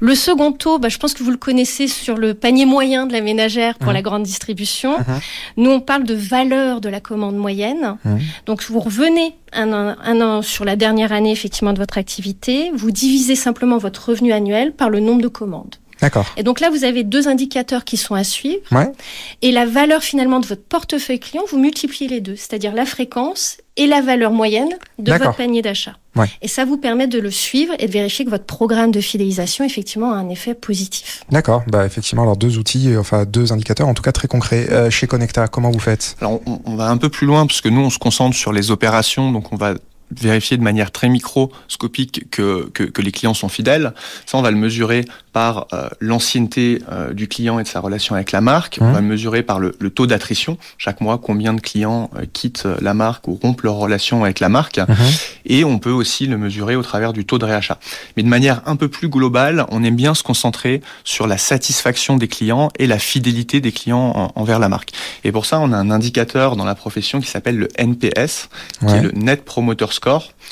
Le 0.00 0.14
second 0.14 0.52
taux, 0.52 0.78
bah, 0.78 0.88
je 0.88 0.98
pense 0.98 1.14
que 1.14 1.22
vous 1.22 1.30
le 1.30 1.36
connaissez 1.36 1.88
sur 1.88 2.16
le 2.16 2.34
panier 2.34 2.66
moyen 2.66 3.06
de 3.06 3.12
la 3.12 3.20
ménagère 3.20 3.78
pour 3.78 3.90
mmh. 3.90 3.94
la 3.94 4.02
grande 4.02 4.22
distribution. 4.22 4.98
Mmh. 4.98 5.04
Nous, 5.58 5.70
on 5.70 5.80
parle 5.80 6.04
de 6.04 6.14
valeur 6.14 6.80
de 6.80 6.88
la 6.88 7.00
commande 7.00 7.36
moyenne. 7.36 7.96
Mmh. 8.04 8.16
Donc 8.46 8.62
vous 8.62 8.80
revenez 8.80 9.34
un 9.52 9.72
an, 9.72 9.96
un 10.02 10.20
an 10.20 10.42
sur 10.42 10.64
la 10.64 10.76
dernière 10.76 11.12
année 11.12 11.32
effectivement 11.32 11.72
de 11.72 11.78
votre 11.78 11.98
activité, 11.98 12.70
vous 12.74 12.90
divisez 12.90 13.34
simplement 13.34 13.78
votre 13.78 14.10
revenu 14.10 14.32
annuel 14.32 14.72
par 14.72 14.90
le 14.90 15.00
nombre 15.00 15.22
de 15.22 15.28
commandes. 15.28 15.76
D'accord. 16.00 16.26
Et 16.36 16.42
donc 16.42 16.60
là, 16.60 16.70
vous 16.70 16.84
avez 16.84 17.04
deux 17.04 17.28
indicateurs 17.28 17.84
qui 17.84 17.96
sont 17.96 18.14
à 18.14 18.24
suivre. 18.24 18.62
Ouais. 18.72 18.90
Et 19.42 19.52
la 19.52 19.66
valeur 19.66 20.02
finalement 20.02 20.40
de 20.40 20.46
votre 20.46 20.62
portefeuille 20.62 21.20
client, 21.20 21.42
vous 21.50 21.58
multipliez 21.58 22.08
les 22.08 22.20
deux, 22.20 22.36
c'est-à-dire 22.36 22.74
la 22.74 22.86
fréquence 22.86 23.58
et 23.80 23.86
la 23.86 24.02
valeur 24.02 24.30
moyenne 24.30 24.68
de 24.98 25.10
votre 25.10 25.34
panier 25.34 25.62
d'achat. 25.62 25.94
Ouais. 26.14 26.26
Et 26.42 26.48
ça 26.48 26.64
vous 26.64 26.76
permet 26.76 27.06
de 27.06 27.18
le 27.18 27.30
suivre 27.30 27.72
et 27.78 27.86
de 27.86 27.92
vérifier 27.92 28.24
que 28.26 28.30
votre 28.30 28.44
programme 28.44 28.90
de 28.90 29.00
fidélisation 29.00 29.64
effectivement 29.64 30.12
a 30.12 30.16
un 30.16 30.28
effet 30.28 30.54
positif. 30.54 31.24
D'accord. 31.30 31.62
Bah 31.66 31.86
effectivement, 31.86 32.22
alors 32.22 32.36
deux 32.36 32.58
outils, 32.58 32.94
enfin 32.98 33.24
deux 33.24 33.52
indicateurs, 33.52 33.88
en 33.88 33.94
tout 33.94 34.02
cas 34.02 34.12
très 34.12 34.28
concrets. 34.28 34.70
Euh, 34.70 34.90
chez 34.90 35.06
Connecta, 35.06 35.48
comment 35.48 35.70
vous 35.70 35.78
faites? 35.78 36.16
Alors 36.20 36.40
on, 36.46 36.60
on 36.66 36.76
va 36.76 36.88
un 36.88 36.98
peu 36.98 37.08
plus 37.08 37.26
loin 37.26 37.46
parce 37.46 37.62
que 37.62 37.70
nous 37.70 37.80
on 37.80 37.90
se 37.90 37.98
concentre 37.98 38.36
sur 38.36 38.52
les 38.52 38.70
opérations, 38.70 39.32
donc 39.32 39.52
on 39.52 39.56
va 39.56 39.74
vérifier 40.10 40.56
de 40.56 40.62
manière 40.62 40.90
très 40.90 41.08
microscopique 41.08 42.30
que, 42.30 42.68
que, 42.72 42.84
que, 42.84 43.02
les 43.02 43.12
clients 43.12 43.34
sont 43.34 43.48
fidèles. 43.48 43.92
Ça, 44.26 44.38
on 44.38 44.42
va 44.42 44.50
le 44.50 44.56
mesurer 44.56 45.04
par 45.32 45.68
euh, 45.72 45.88
l'ancienneté 46.00 46.82
euh, 46.90 47.12
du 47.12 47.28
client 47.28 47.58
et 47.60 47.62
de 47.62 47.68
sa 47.68 47.80
relation 47.80 48.14
avec 48.14 48.32
la 48.32 48.40
marque. 48.40 48.80
Mmh. 48.80 48.84
On 48.84 48.92
va 48.92 49.00
le 49.00 49.06
mesurer 49.06 49.42
par 49.42 49.60
le, 49.60 49.76
le 49.78 49.90
taux 49.90 50.06
d'attrition. 50.06 50.58
Chaque 50.78 51.00
mois, 51.00 51.18
combien 51.18 51.54
de 51.54 51.60
clients 51.60 52.10
euh, 52.16 52.24
quittent 52.32 52.66
la 52.80 52.94
marque 52.94 53.28
ou 53.28 53.38
rompent 53.40 53.62
leur 53.62 53.74
relation 53.74 54.24
avec 54.24 54.40
la 54.40 54.48
marque. 54.48 54.78
Mmh. 54.78 54.94
Et 55.46 55.64
on 55.64 55.78
peut 55.78 55.90
aussi 55.90 56.26
le 56.26 56.36
mesurer 56.36 56.76
au 56.76 56.82
travers 56.82 57.12
du 57.12 57.24
taux 57.24 57.38
de 57.38 57.44
réachat. 57.44 57.78
Mais 58.16 58.22
de 58.22 58.28
manière 58.28 58.62
un 58.66 58.76
peu 58.76 58.88
plus 58.88 59.08
globale, 59.08 59.66
on 59.70 59.84
aime 59.84 59.96
bien 59.96 60.14
se 60.14 60.22
concentrer 60.22 60.80
sur 61.04 61.26
la 61.26 61.38
satisfaction 61.38 62.16
des 62.16 62.28
clients 62.28 62.68
et 62.78 62.86
la 62.86 62.98
fidélité 62.98 63.60
des 63.60 63.72
clients 63.72 64.12
en, 64.14 64.32
envers 64.34 64.58
la 64.58 64.68
marque. 64.68 64.90
Et 65.22 65.32
pour 65.32 65.46
ça, 65.46 65.60
on 65.60 65.72
a 65.72 65.76
un 65.76 65.90
indicateur 65.90 66.56
dans 66.56 66.64
la 66.64 66.74
profession 66.74 67.20
qui 67.20 67.28
s'appelle 67.28 67.56
le 67.56 67.68
NPS, 67.78 68.48
qui 68.80 68.94
est 68.94 69.02
le 69.02 69.12
Net 69.12 69.44
Promoter 69.44 69.86
Score, 69.90 69.99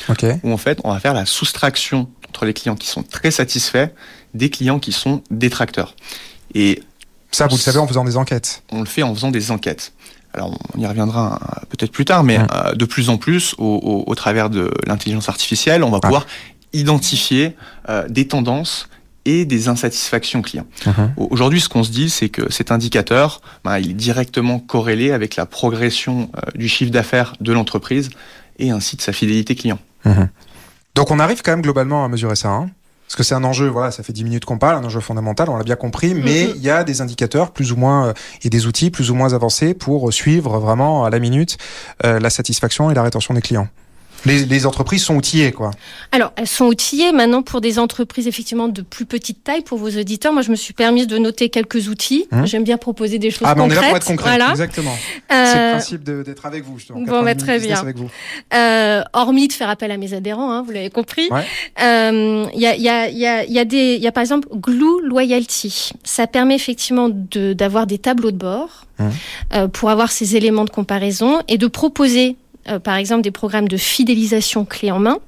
okay. 0.08 0.36
où 0.42 0.52
en 0.52 0.56
fait, 0.56 0.80
on 0.84 0.92
va 0.92 1.00
faire 1.00 1.14
la 1.14 1.26
soustraction 1.26 2.08
entre 2.28 2.44
les 2.44 2.54
clients 2.54 2.76
qui 2.76 2.86
sont 2.86 3.02
très 3.02 3.30
satisfaits 3.30 3.88
des 4.34 4.50
clients 4.50 4.78
qui 4.78 4.92
sont 4.92 5.22
détracteurs. 5.30 5.94
Et 6.54 6.82
ça, 7.30 7.46
vous 7.46 7.56
le 7.56 7.60
savez 7.60 7.78
en 7.78 7.86
faisant 7.86 8.04
des 8.04 8.16
enquêtes. 8.16 8.62
On 8.70 8.80
le 8.80 8.86
fait 8.86 9.02
en 9.02 9.14
faisant 9.14 9.30
des 9.30 9.50
enquêtes. 9.50 9.92
Alors, 10.34 10.58
on 10.74 10.80
y 10.80 10.86
reviendra 10.86 11.40
peut-être 11.70 11.92
plus 11.92 12.04
tard, 12.04 12.22
mais 12.22 12.38
mmh. 12.38 12.46
euh, 12.52 12.74
de 12.74 12.84
plus 12.84 13.08
en 13.08 13.16
plus, 13.16 13.54
au, 13.58 13.64
au, 13.64 14.04
au 14.06 14.14
travers 14.14 14.50
de 14.50 14.70
l'intelligence 14.86 15.28
artificielle, 15.28 15.82
on 15.82 15.90
va 15.90 15.98
ah. 16.02 16.06
pouvoir 16.06 16.26
identifier 16.72 17.56
euh, 17.88 18.06
des 18.08 18.28
tendances 18.28 18.88
et 19.24 19.44
des 19.44 19.68
insatisfactions 19.68 20.42
clients. 20.42 20.66
Mmh. 20.86 20.90
Aujourd'hui, 21.16 21.60
ce 21.60 21.68
qu'on 21.68 21.82
se 21.82 21.90
dit, 21.90 22.08
c'est 22.08 22.28
que 22.28 22.50
cet 22.52 22.70
indicateur, 22.70 23.40
bah, 23.64 23.80
il 23.80 23.90
est 23.90 23.94
directement 23.94 24.58
corrélé 24.58 25.12
avec 25.12 25.36
la 25.36 25.44
progression 25.44 26.30
euh, 26.36 26.40
du 26.54 26.68
chiffre 26.68 26.90
d'affaires 26.90 27.34
de 27.40 27.52
l'entreprise 27.52 28.10
et 28.58 28.70
ainsi 28.70 28.96
de 28.96 29.02
sa 29.02 29.12
fidélité 29.12 29.54
client. 29.54 29.78
Mmh. 30.04 30.24
Donc 30.94 31.10
on 31.10 31.18
arrive 31.18 31.42
quand 31.42 31.52
même 31.52 31.62
globalement 31.62 32.04
à 32.04 32.08
mesurer 32.08 32.36
ça. 32.36 32.48
Hein 32.48 32.70
parce 33.08 33.16
que 33.16 33.22
c'est 33.22 33.34
un 33.34 33.44
enjeu, 33.44 33.68
voilà, 33.68 33.90
ça 33.90 34.02
fait 34.02 34.12
10 34.12 34.22
minutes 34.22 34.44
qu'on 34.44 34.58
parle, 34.58 34.76
un 34.76 34.84
enjeu 34.84 35.00
fondamental, 35.00 35.48
on 35.48 35.56
l'a 35.56 35.64
bien 35.64 35.76
compris, 35.76 36.12
mais 36.12 36.42
il 36.42 36.48
mm 36.48 36.52
-hmm. 36.52 36.60
y 36.60 36.70
a 36.70 36.84
des 36.84 37.00
indicateurs 37.00 37.52
plus 37.52 37.72
ou 37.72 37.76
moins 37.76 38.08
euh, 38.08 38.12
et 38.42 38.50
des 38.50 38.66
outils 38.66 38.90
plus 38.90 39.10
ou 39.10 39.14
moins 39.14 39.32
avancés 39.32 39.72
pour 39.72 40.12
suivre 40.12 40.58
vraiment 40.58 41.06
à 41.06 41.10
la 41.10 41.18
minute 41.18 41.56
euh, 42.04 42.20
la 42.20 42.28
satisfaction 42.28 42.90
et 42.90 42.94
la 42.94 43.02
rétention 43.02 43.32
des 43.32 43.40
clients. 43.40 43.68
Les, 44.24 44.44
les, 44.44 44.66
entreprises 44.66 45.04
sont 45.04 45.16
outillées, 45.16 45.52
quoi. 45.52 45.70
Alors, 46.12 46.32
elles 46.36 46.48
sont 46.48 46.66
outillées 46.66 47.12
maintenant 47.12 47.42
pour 47.42 47.60
des 47.60 47.78
entreprises 47.78 48.26
effectivement 48.26 48.68
de 48.68 48.82
plus 48.82 49.06
petite 49.06 49.44
taille 49.44 49.62
pour 49.62 49.78
vos 49.78 49.90
auditeurs. 49.90 50.32
Moi, 50.32 50.42
je 50.42 50.50
me 50.50 50.56
suis 50.56 50.74
permise 50.74 51.06
de 51.06 51.18
noter 51.18 51.48
quelques 51.48 51.88
outils. 51.88 52.26
Mmh. 52.30 52.44
J'aime 52.46 52.64
bien 52.64 52.78
proposer 52.78 53.18
des 53.18 53.30
choses 53.30 53.46
ah, 53.48 53.54
concrètes. 53.54 53.70
Ah, 53.70 53.80
on 53.80 53.82
est 53.82 53.82
là 53.82 53.88
pour 53.88 53.96
être 53.96 54.06
concret. 54.06 54.30
Voilà. 54.30 54.50
Exactement. 54.50 54.96
Euh... 55.32 55.44
C'est 55.46 55.54
le 55.54 55.70
principe 55.72 56.04
d'être 56.04 56.46
avec 56.46 56.64
vous. 56.64 56.78
Justement, 56.78 57.00
bon, 57.00 57.22
bah, 57.22 57.34
très 57.34 57.58
bien. 57.60 57.78
Avec 57.78 57.96
vous. 57.96 58.10
Euh, 58.54 59.02
hormis 59.12 59.48
de 59.48 59.52
faire 59.52 59.68
appel 59.68 59.90
à 59.90 59.96
mes 59.96 60.14
adhérents, 60.14 60.50
hein, 60.50 60.62
vous 60.62 60.72
l'avez 60.72 60.90
compris. 60.90 61.28
Il 61.30 61.34
ouais. 61.34 61.44
euh, 61.82 62.46
y, 62.54 62.66
a, 62.66 62.76
y, 62.76 62.88
a, 62.88 63.08
y, 63.08 63.26
a, 63.26 63.44
y 63.44 63.58
a 63.58 63.64
des, 63.64 63.94
il 63.94 64.02
y 64.02 64.06
a 64.06 64.12
par 64.12 64.22
exemple 64.22 64.48
Glue 64.54 65.02
Loyalty. 65.04 65.90
Ça 66.04 66.26
permet 66.26 66.54
effectivement 66.54 67.08
d'avoir 67.08 67.86
de, 67.86 67.90
des 67.90 67.98
tableaux 67.98 68.30
de 68.30 68.36
bord 68.36 68.86
euh, 69.54 69.68
pour 69.68 69.90
avoir 69.90 70.10
ces 70.10 70.36
éléments 70.36 70.64
de 70.64 70.70
comparaison 70.70 71.40
et 71.48 71.58
de 71.58 71.66
proposer 71.66 72.36
euh, 72.68 72.78
par 72.78 72.96
exemple 72.96 73.22
des 73.22 73.30
programmes 73.30 73.68
de 73.68 73.76
fidélisation 73.76 74.64
clé 74.64 74.90
en 74.90 74.98
main 74.98 75.18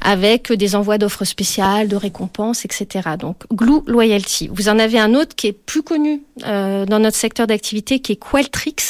avec 0.00 0.52
des 0.52 0.74
envois 0.74 0.98
d'offres 0.98 1.24
spéciales, 1.24 1.86
de 1.86 1.94
récompenses, 1.94 2.64
etc. 2.64 3.10
Donc 3.18 3.44
Glue 3.52 3.82
Loyalty. 3.86 4.48
Vous 4.52 4.68
en 4.68 4.78
avez 4.80 4.98
un 4.98 5.14
autre 5.14 5.36
qui 5.36 5.46
est 5.46 5.52
plus 5.52 5.82
connu 5.82 6.22
euh, 6.44 6.84
dans 6.86 6.98
notre 6.98 7.16
secteur 7.16 7.46
d'activité, 7.46 8.00
qui 8.00 8.12
est 8.12 8.16
Qualtrics, 8.16 8.82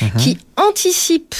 Mhm. 0.00 0.10
qui 0.20 0.38
anticipe 0.56 1.34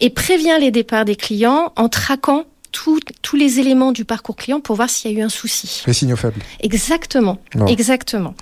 et 0.00 0.10
prévient 0.10 0.56
les 0.60 0.70
départs 0.70 1.04
des 1.04 1.16
clients 1.16 1.72
en 1.76 1.88
traquant 1.88 2.44
tous 2.70 3.36
les 3.36 3.60
éléments 3.60 3.92
du 3.92 4.04
parcours 4.04 4.34
client 4.34 4.60
pour 4.60 4.74
voir 4.74 4.90
s'il 4.90 5.12
y 5.12 5.14
a 5.14 5.18
eu 5.18 5.22
un 5.22 5.28
souci. 5.28 5.82
Les 5.86 5.92
signaux 5.92 6.16
faibles. 6.16 6.40
Exactement, 6.60 7.38
exactement. 7.68 8.34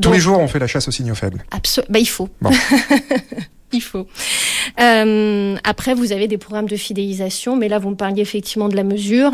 Tous 0.00 0.12
les 0.12 0.20
jours, 0.20 0.38
on 0.38 0.48
fait 0.48 0.58
la 0.58 0.66
chasse 0.66 0.88
aux 0.88 0.90
signaux 0.90 1.14
faibles. 1.14 1.44
Absolument. 1.50 1.90
Bah, 1.92 1.98
il 1.98 2.08
faut. 2.08 2.28
il 3.74 3.82
faut. 3.82 4.06
Euh, 4.80 5.56
après, 5.64 5.94
vous 5.94 6.12
avez 6.12 6.26
des 6.28 6.38
programmes 6.38 6.68
de 6.68 6.76
fidélisation, 6.76 7.56
mais 7.56 7.68
là, 7.68 7.78
vous 7.78 7.90
me 7.90 7.96
parliez 7.96 8.22
effectivement 8.22 8.68
de 8.68 8.76
la 8.76 8.84
mesure. 8.84 9.32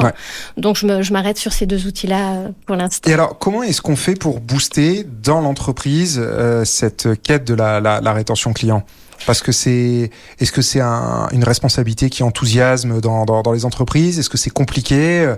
Donc, 0.56 0.76
je 0.76 1.12
m'arrête 1.12 1.38
sur 1.38 1.52
ces 1.52 1.66
deux 1.66 1.86
outils-là 1.86 2.32
euh, 2.32 2.48
pour 2.66 2.76
l'instant. 2.76 3.08
Et 3.10 3.14
alors, 3.14 3.38
comment 3.38 3.62
est-ce 3.62 3.80
qu'on 3.80 3.96
fait 3.96 4.16
pour 4.16 4.40
booster 4.40 5.06
dans 5.22 5.40
l'entreprise 5.40 6.20
euh, 6.22 6.64
cette 6.64 7.08
quête 7.22 7.44
de 7.46 7.54
la, 7.54 7.80
la, 7.80 8.00
la 8.00 8.12
rétention 8.12 8.52
client? 8.52 8.84
Parce 9.26 9.42
que 9.42 9.52
c'est, 9.52 10.10
est-ce 10.38 10.52
que 10.52 10.62
c'est 10.62 10.80
un, 10.80 11.28
une 11.32 11.44
responsabilité 11.44 12.10
qui 12.10 12.22
enthousiasme 12.22 13.00
dans, 13.00 13.24
dans, 13.24 13.42
dans 13.42 13.52
les 13.52 13.64
entreprises? 13.64 14.18
Est-ce 14.18 14.30
que 14.30 14.38
c'est 14.38 14.50
compliqué? 14.50 15.20
Euh, 15.20 15.36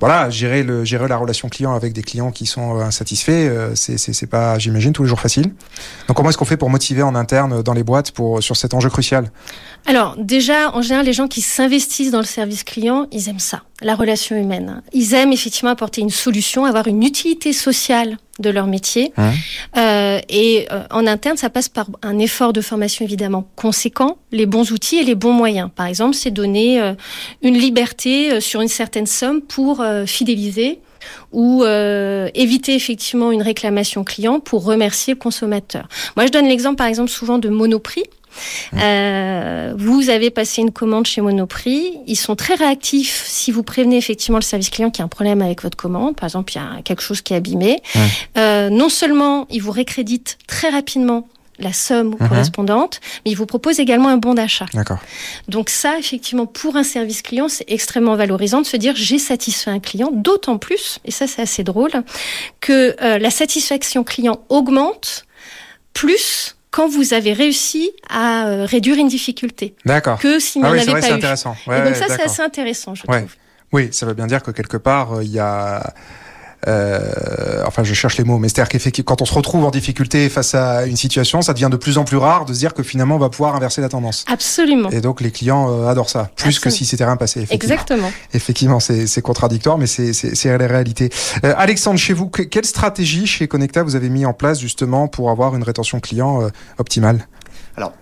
Voilà, 0.00 0.30
gérer 0.30 0.62
le, 0.62 0.84
gérer 0.84 1.08
la 1.08 1.16
relation 1.16 1.48
client 1.48 1.74
avec 1.74 1.92
des 1.92 2.02
clients 2.02 2.30
qui 2.30 2.46
sont 2.46 2.78
euh, 2.78 2.84
insatisfaits, 2.84 3.30
euh, 3.30 3.72
c'est, 3.74 3.98
c'est, 3.98 4.26
pas, 4.26 4.58
j'imagine, 4.58 4.92
tous 4.92 5.02
les 5.02 5.08
jours 5.08 5.20
facile. 5.20 5.52
Donc, 6.08 6.16
comment 6.16 6.30
est-ce 6.30 6.38
qu'on 6.38 6.44
fait 6.44 6.56
pour 6.56 6.70
motiver 6.70 7.02
en 7.02 7.14
interne 7.14 7.62
dans 7.62 7.74
les 7.74 7.82
boîtes 7.82 8.10
pour 8.12 8.42
sur 8.42 8.56
cet 8.56 8.74
enjeu 8.74 8.90
crucial? 8.90 9.30
Alors, 9.86 10.16
déjà, 10.18 10.74
en 10.74 10.82
général, 10.82 11.06
les 11.06 11.12
gens 11.12 11.28
qui 11.28 11.42
s'investissent 11.42 12.10
dans 12.10 12.20
le 12.20 12.24
service 12.24 12.64
client, 12.64 13.06
ils 13.12 13.28
aiment 13.28 13.38
ça, 13.38 13.62
la 13.82 13.94
relation 13.94 14.36
humaine. 14.36 14.82
Ils 14.92 15.14
aiment 15.14 15.32
effectivement 15.32 15.70
apporter 15.70 16.00
une 16.00 16.10
solution, 16.10 16.64
avoir 16.64 16.86
une 16.86 17.02
utilité 17.02 17.52
sociale 17.52 18.16
de 18.38 18.50
leur 18.50 18.66
métier. 18.66 19.12
Hein 19.16 19.32
euh, 19.76 20.20
et 20.28 20.66
euh, 20.72 20.82
en 20.90 21.06
interne, 21.06 21.36
ça 21.36 21.50
passe 21.50 21.68
par 21.68 21.86
un 22.02 22.18
effort 22.18 22.52
de 22.52 22.60
formation 22.60 23.04
évidemment 23.04 23.48
conséquent, 23.56 24.18
les 24.32 24.46
bons 24.46 24.72
outils 24.72 24.96
et 24.96 25.04
les 25.04 25.14
bons 25.14 25.32
moyens. 25.32 25.70
Par 25.74 25.86
exemple, 25.86 26.14
c'est 26.14 26.30
donner 26.30 26.80
euh, 26.80 26.94
une 27.42 27.56
liberté 27.56 28.32
euh, 28.32 28.40
sur 28.40 28.60
une 28.60 28.68
certaine 28.68 29.06
somme 29.06 29.40
pour 29.40 29.80
euh, 29.80 30.06
fidéliser 30.06 30.80
ou 31.32 31.64
éviter 32.32 32.74
effectivement 32.74 33.30
une 33.30 33.42
réclamation 33.42 34.04
client 34.04 34.40
pour 34.40 34.64
remercier 34.64 35.12
le 35.12 35.18
consommateur. 35.18 35.86
Moi, 36.16 36.24
je 36.24 36.32
donne 36.32 36.46
l'exemple 36.46 36.76
par 36.76 36.86
exemple 36.86 37.10
souvent 37.10 37.36
de 37.36 37.50
Monoprix. 37.50 38.04
Euh, 38.74 39.74
vous 39.76 40.10
avez 40.10 40.30
passé 40.30 40.62
une 40.62 40.72
commande 40.72 41.06
chez 41.06 41.20
Monoprix. 41.20 41.98
Ils 42.06 42.16
sont 42.16 42.36
très 42.36 42.54
réactifs 42.54 43.24
si 43.26 43.50
vous 43.50 43.62
prévenez 43.62 43.96
effectivement 43.96 44.38
le 44.38 44.44
service 44.44 44.70
client 44.70 44.90
qu'il 44.90 45.00
y 45.00 45.02
a 45.02 45.06
un 45.06 45.08
problème 45.08 45.42
avec 45.42 45.62
votre 45.62 45.76
commande. 45.76 46.16
Par 46.16 46.24
exemple, 46.24 46.52
il 46.54 46.56
y 46.56 46.60
a 46.60 46.82
quelque 46.82 47.02
chose 47.02 47.20
qui 47.20 47.34
est 47.34 47.36
abîmé. 47.36 47.82
Euh, 48.36 48.70
non 48.70 48.88
seulement 48.88 49.46
ils 49.50 49.62
vous 49.62 49.72
récréditent 49.72 50.38
très 50.46 50.70
rapidement 50.70 51.26
la 51.58 51.72
somme 51.72 52.16
mhm. 52.18 52.28
correspondante, 52.28 53.00
mais 53.24 53.32
ils 53.32 53.36
vous 53.36 53.46
proposent 53.46 53.80
également 53.80 54.08
un 54.08 54.16
bon 54.16 54.34
d'achat. 54.34 54.66
D'accord. 54.74 54.98
Donc 55.48 55.70
ça, 55.70 55.98
effectivement, 55.98 56.46
pour 56.46 56.76
un 56.76 56.82
service 56.82 57.22
client, 57.22 57.48
c'est 57.48 57.64
extrêmement 57.68 58.16
valorisant 58.16 58.60
de 58.60 58.66
se 58.66 58.76
dire 58.76 58.94
j'ai 58.96 59.18
satisfait 59.18 59.70
un 59.70 59.80
client, 59.80 60.10
d'autant 60.12 60.58
plus, 60.58 60.98
et 61.04 61.10
ça 61.10 61.26
c'est 61.26 61.42
assez 61.42 61.62
drôle, 61.62 61.92
que 62.60 62.96
euh, 63.02 63.18
la 63.18 63.30
satisfaction 63.30 64.04
client 64.04 64.40
augmente 64.48 65.26
plus 65.92 66.56
quand 66.74 66.88
vous 66.88 67.14
avez 67.14 67.32
réussi 67.32 67.92
à 68.10 68.46
euh, 68.46 68.64
réduire 68.64 68.98
une 68.98 69.06
difficulté. 69.06 69.76
D'accord. 69.84 70.18
Que 70.18 70.40
si 70.40 70.58
ah 70.60 70.72
oui, 70.72 70.78
n'avait 70.78 71.00
pas 71.00 71.08
eu. 71.08 71.12
intéressant. 71.12 71.56
Ouais, 71.68 71.78
et 71.78 71.84
donc 71.84 71.94
ça, 71.94 72.06
c'est 72.08 72.22
assez 72.22 72.42
intéressant, 72.42 72.96
je 72.96 73.04
trouve. 73.04 73.16
Oui, 73.72 73.88
ça 73.92 74.06
veut 74.06 74.14
bien 74.14 74.26
dire 74.26 74.42
que 74.42 74.50
quelque 74.50 74.76
part, 74.76 75.14
euh, 75.14 75.24
il 75.24 75.30
y 75.30 75.38
a 75.38 75.94
enfin, 76.66 77.84
je 77.84 77.94
cherche 77.94 78.16
les 78.18 78.24
mots, 78.24 78.38
mais 78.38 78.48
c'est-à-dire 78.48 78.68
que 78.68 79.02
quand 79.02 79.22
on 79.22 79.24
se 79.24 79.34
retrouve 79.34 79.64
en 79.64 79.70
difficulté 79.70 80.28
face 80.28 80.54
à 80.54 80.86
une 80.86 80.96
situation, 80.96 81.42
ça 81.42 81.52
devient 81.52 81.68
de 81.70 81.76
plus 81.76 81.98
en 81.98 82.04
plus 82.04 82.16
rare 82.16 82.44
de 82.44 82.52
se 82.52 82.58
dire 82.58 82.74
que 82.74 82.82
finalement 82.82 83.16
on 83.16 83.18
va 83.18 83.28
pouvoir 83.28 83.54
inverser 83.54 83.80
la 83.80 83.88
tendance. 83.88 84.24
Absolument. 84.28 84.90
Et 84.90 85.00
donc 85.00 85.20
les 85.20 85.30
clients 85.30 85.70
euh, 85.70 85.88
adorent 85.88 86.10
ça, 86.10 86.30
plus 86.36 86.58
que 86.58 86.70
si 86.70 86.84
c'était 86.84 87.04
rien 87.04 87.16
passé. 87.16 87.40
Effectivement. 87.40 87.74
Exactement. 87.74 88.12
Effectivement, 88.32 88.80
c'est 88.80 89.22
contradictoire, 89.22 89.78
mais 89.78 89.86
c'est 89.86 90.58
la 90.58 90.66
réalité. 90.66 91.10
Euh, 91.44 91.54
Alexandre, 91.56 91.98
chez 91.98 92.12
vous, 92.12 92.28
quelle 92.28 92.64
stratégie 92.64 93.26
chez 93.26 93.48
Connecta 93.48 93.82
vous 93.82 93.96
avez 93.96 94.08
mis 94.08 94.26
en 94.26 94.32
place 94.32 94.60
justement 94.60 95.08
pour 95.08 95.30
avoir 95.30 95.54
une 95.56 95.62
rétention 95.62 96.00
client 96.00 96.42
euh, 96.42 96.48
optimale? 96.78 97.26
Alors, 97.76 97.92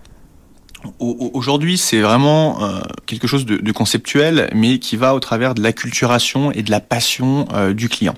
Aujourd'hui, 0.99 1.77
c'est 1.77 2.01
vraiment 2.01 2.63
euh, 2.63 2.81
quelque 3.05 3.27
chose 3.27 3.45
de, 3.45 3.71
conceptuel, 3.71 4.49
mais 4.53 4.79
qui 4.79 4.97
va 4.97 5.15
au 5.15 5.19
travers 5.19 5.55
de 5.55 5.61
l'acculturation 5.61 6.51
et 6.51 6.63
de 6.63 6.71
la 6.71 6.79
passion 6.79 7.47
euh, 7.53 7.73
du 7.73 7.89
client. 7.89 8.15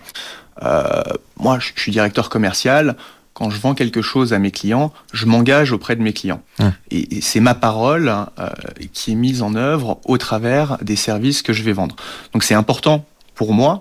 Euh, 0.64 1.02
moi, 1.40 1.60
je 1.60 1.72
suis 1.80 1.92
directeur 1.92 2.30
commercial. 2.30 2.96
Quand 3.34 3.50
je 3.50 3.60
vends 3.60 3.74
quelque 3.76 4.02
chose 4.02 4.34
à 4.34 4.40
mes 4.40 4.52
clients, 4.52 4.94
je 5.12 5.26
m'engage 5.26 5.74
auprès 5.74 5.96
de 5.96 6.02
mes 6.02 6.14
clients. 6.14 6.42
Et, 6.90 7.22
c'est 7.22 7.42
ma 7.42 7.54
parole 7.54 8.08
euh, 8.40 8.50
qui 8.94 9.12
est 9.12 9.16
mise 9.16 9.42
en 9.42 9.56
œuvre 9.56 10.00
au 10.06 10.18
travers 10.18 10.78
des 10.82 10.96
services 10.96 11.42
que 11.42 11.52
je 11.52 11.64
vais 11.64 11.74
vendre. 11.74 11.96
Donc 12.32 12.44
c'est 12.44 12.56
important 12.56 13.06
pour 13.34 13.54
moi 13.54 13.80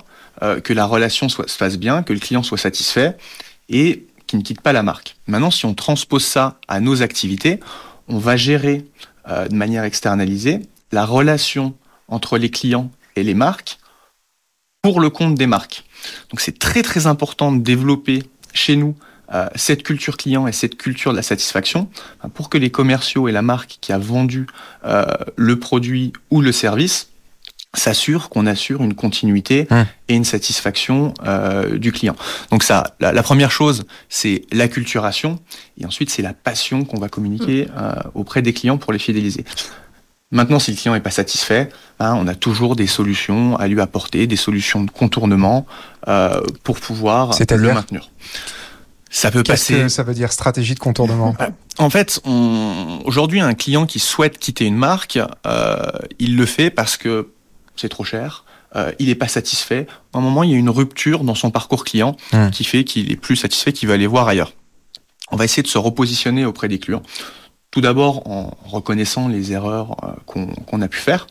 que 0.64 0.73
la 0.73 0.85
relation 0.85 1.29
soit, 1.29 1.49
se 1.49 1.57
fasse 1.57 1.79
bien, 1.79 2.03
que 2.03 2.12
le 2.12 2.19
client 2.19 2.43
soit 2.43 2.59
satisfait 2.59 3.17
et 3.69 4.05
qu'il 4.26 4.41
ne 4.41 4.45
quitte 4.45 4.61
pas 4.61 4.73
la 4.73 4.83
marque. 4.83 5.17
Maintenant, 5.29 5.53
si 5.53 5.64
on 5.64 5.75
transpose 5.75 6.25
ça 6.25 6.59
à 6.67 6.81
nos 6.81 7.03
activités, 7.03 7.61
on 8.08 8.18
va 8.18 8.37
gérer 8.37 8.84
euh, 9.28 9.49
de 9.49 9.54
manière 9.54 9.84
externalisée 9.84 10.61
la 10.92 11.04
relation 11.04 11.75
entre 12.08 12.38
les 12.38 12.50
clients 12.50 12.90
et 13.16 13.23
les 13.23 13.34
marques 13.34 13.78
pour 14.82 15.00
le 15.00 15.11
compte 15.11 15.34
des 15.34 15.46
marques. 15.46 15.84
Donc 16.30 16.40
c'est 16.40 16.58
très 16.58 16.82
très 16.82 17.06
important 17.06 17.52
de 17.52 17.62
développer 17.62 18.23
chez 18.52 18.76
nous 18.76 18.94
euh, 19.32 19.49
cette 19.54 19.82
culture 19.82 20.18
client 20.18 20.46
et 20.46 20.52
cette 20.52 20.76
culture 20.76 21.12
de 21.12 21.16
la 21.16 21.23
satisfaction 21.23 21.88
pour 22.34 22.50
que 22.50 22.58
les 22.58 22.70
commerciaux 22.70 23.26
et 23.26 23.32
la 23.32 23.40
marque 23.40 23.78
qui 23.80 23.92
a 23.92 23.99
vendu 23.99 24.46
euh, 24.84 25.06
le 25.37 25.58
produit 25.58 26.12
ou 26.30 26.42
le 26.42 26.52
service 26.52 27.08
s'assure 27.75 28.28
qu'on 28.28 28.47
assure 28.47 28.83
une 28.83 28.95
continuité 28.95 29.66
mmh. 29.71 29.83
et 30.09 30.14
une 30.14 30.25
satisfaction 30.25 31.12
euh, 31.25 31.78
du 31.78 31.93
client. 31.93 32.16
Donc 32.50 32.62
ça, 32.62 32.95
la, 33.00 33.12
la 33.12 33.23
première 33.23 33.50
chose, 33.50 33.85
c'est 34.09 34.43
l'acculturation, 34.52 35.38
et 35.78 35.87
ensuite 35.87 36.11
c'est 36.11 36.23
la 36.23 36.33
passion 36.33 36.85
qu'on 36.85 36.99
va 36.99 37.09
communiquer 37.09 37.66
mmh. 37.66 37.71
euh, 37.76 37.95
auprès 38.14 38.43
des 38.43 38.52
clients 38.52 38.78
pour 38.78 38.93
les 38.93 38.99
fidéliser. 38.99 39.45
Maintenant, 40.31 40.59
si 40.59 40.73
le 40.73 40.76
client 40.76 40.95
n'est 40.95 41.00
pas 41.00 41.11
satisfait, 41.11 41.69
hein, 42.00 42.14
on 42.19 42.26
a 42.26 42.35
toujours 42.35 42.75
des 42.75 42.88
solutions 42.88 43.57
à 43.57 43.69
lui 43.69 43.81
apporter, 43.81 44.26
des 44.26 44.37
solutions 44.37 44.83
de 44.83 44.90
contournement 44.90 45.64
euh, 46.09 46.40
pour 46.64 46.81
pouvoir 46.81 47.38
le 47.38 47.73
maintenir. 47.73 48.11
Ça 49.11 49.31
peut 49.31 49.45
passer. 49.45 49.75
Que 49.75 49.88
ça 49.88 50.02
veut 50.02 50.14
dire 50.14 50.33
stratégie 50.33 50.75
de 50.75 50.81
contournement? 50.81 51.37
En 51.78 51.88
fait, 51.88 52.21
aujourd'hui, 53.04 53.38
un 53.38 53.54
client 53.54 53.87
qui 53.87 54.00
souhaite 54.00 54.38
quitter 54.38 54.64
une 54.64 54.76
marque, 54.76 55.21
euh, 55.47 55.76
il 56.19 56.37
le 56.37 56.47
fait 56.47 56.71
parce 56.71 56.97
que 56.97 57.28
c'est 57.76 57.88
trop 57.88 58.04
cher, 58.04 58.45
euh, 58.76 58.93
il 58.99 59.09
n'est 59.09 59.14
pas 59.14 59.28
satisfait. 59.28 59.87
À 60.12 60.19
un 60.19 60.21
moment, 60.21 60.43
il 60.43 60.50
y 60.50 60.54
a 60.54 60.57
une 60.57 60.71
rupture 60.71 61.25
dans 61.25 61.35
son 61.35 61.50
parcours 61.50 61.85
client 61.85 62.16
mmh. 62.33 62.50
qui 62.50 62.64
fait 62.64 62.85
qu'il 62.85 63.12
est 63.12 63.16
plus 63.16 63.37
satisfait, 63.37 63.73
qu'il 63.73 63.88
va 63.88 63.95
aller 63.95 64.07
voir 64.07 64.28
ailleurs. 64.28 64.52
On 65.31 65.37
va 65.37 65.45
essayer 65.45 65.62
de 65.62 65.69
se 65.69 65.78
repositionner 65.78 66.45
auprès 66.45 66.69
des 66.69 66.78
clients. 66.78 67.02
Tout 67.71 67.81
d'abord 67.81 68.28
en 68.31 68.57
reconnaissant 68.64 69.28
les 69.28 69.52
erreurs 69.52 69.97
euh, 70.04 70.12
qu'on 70.26 70.81
a 70.81 70.88
pu 70.88 70.99
faire 70.99 71.26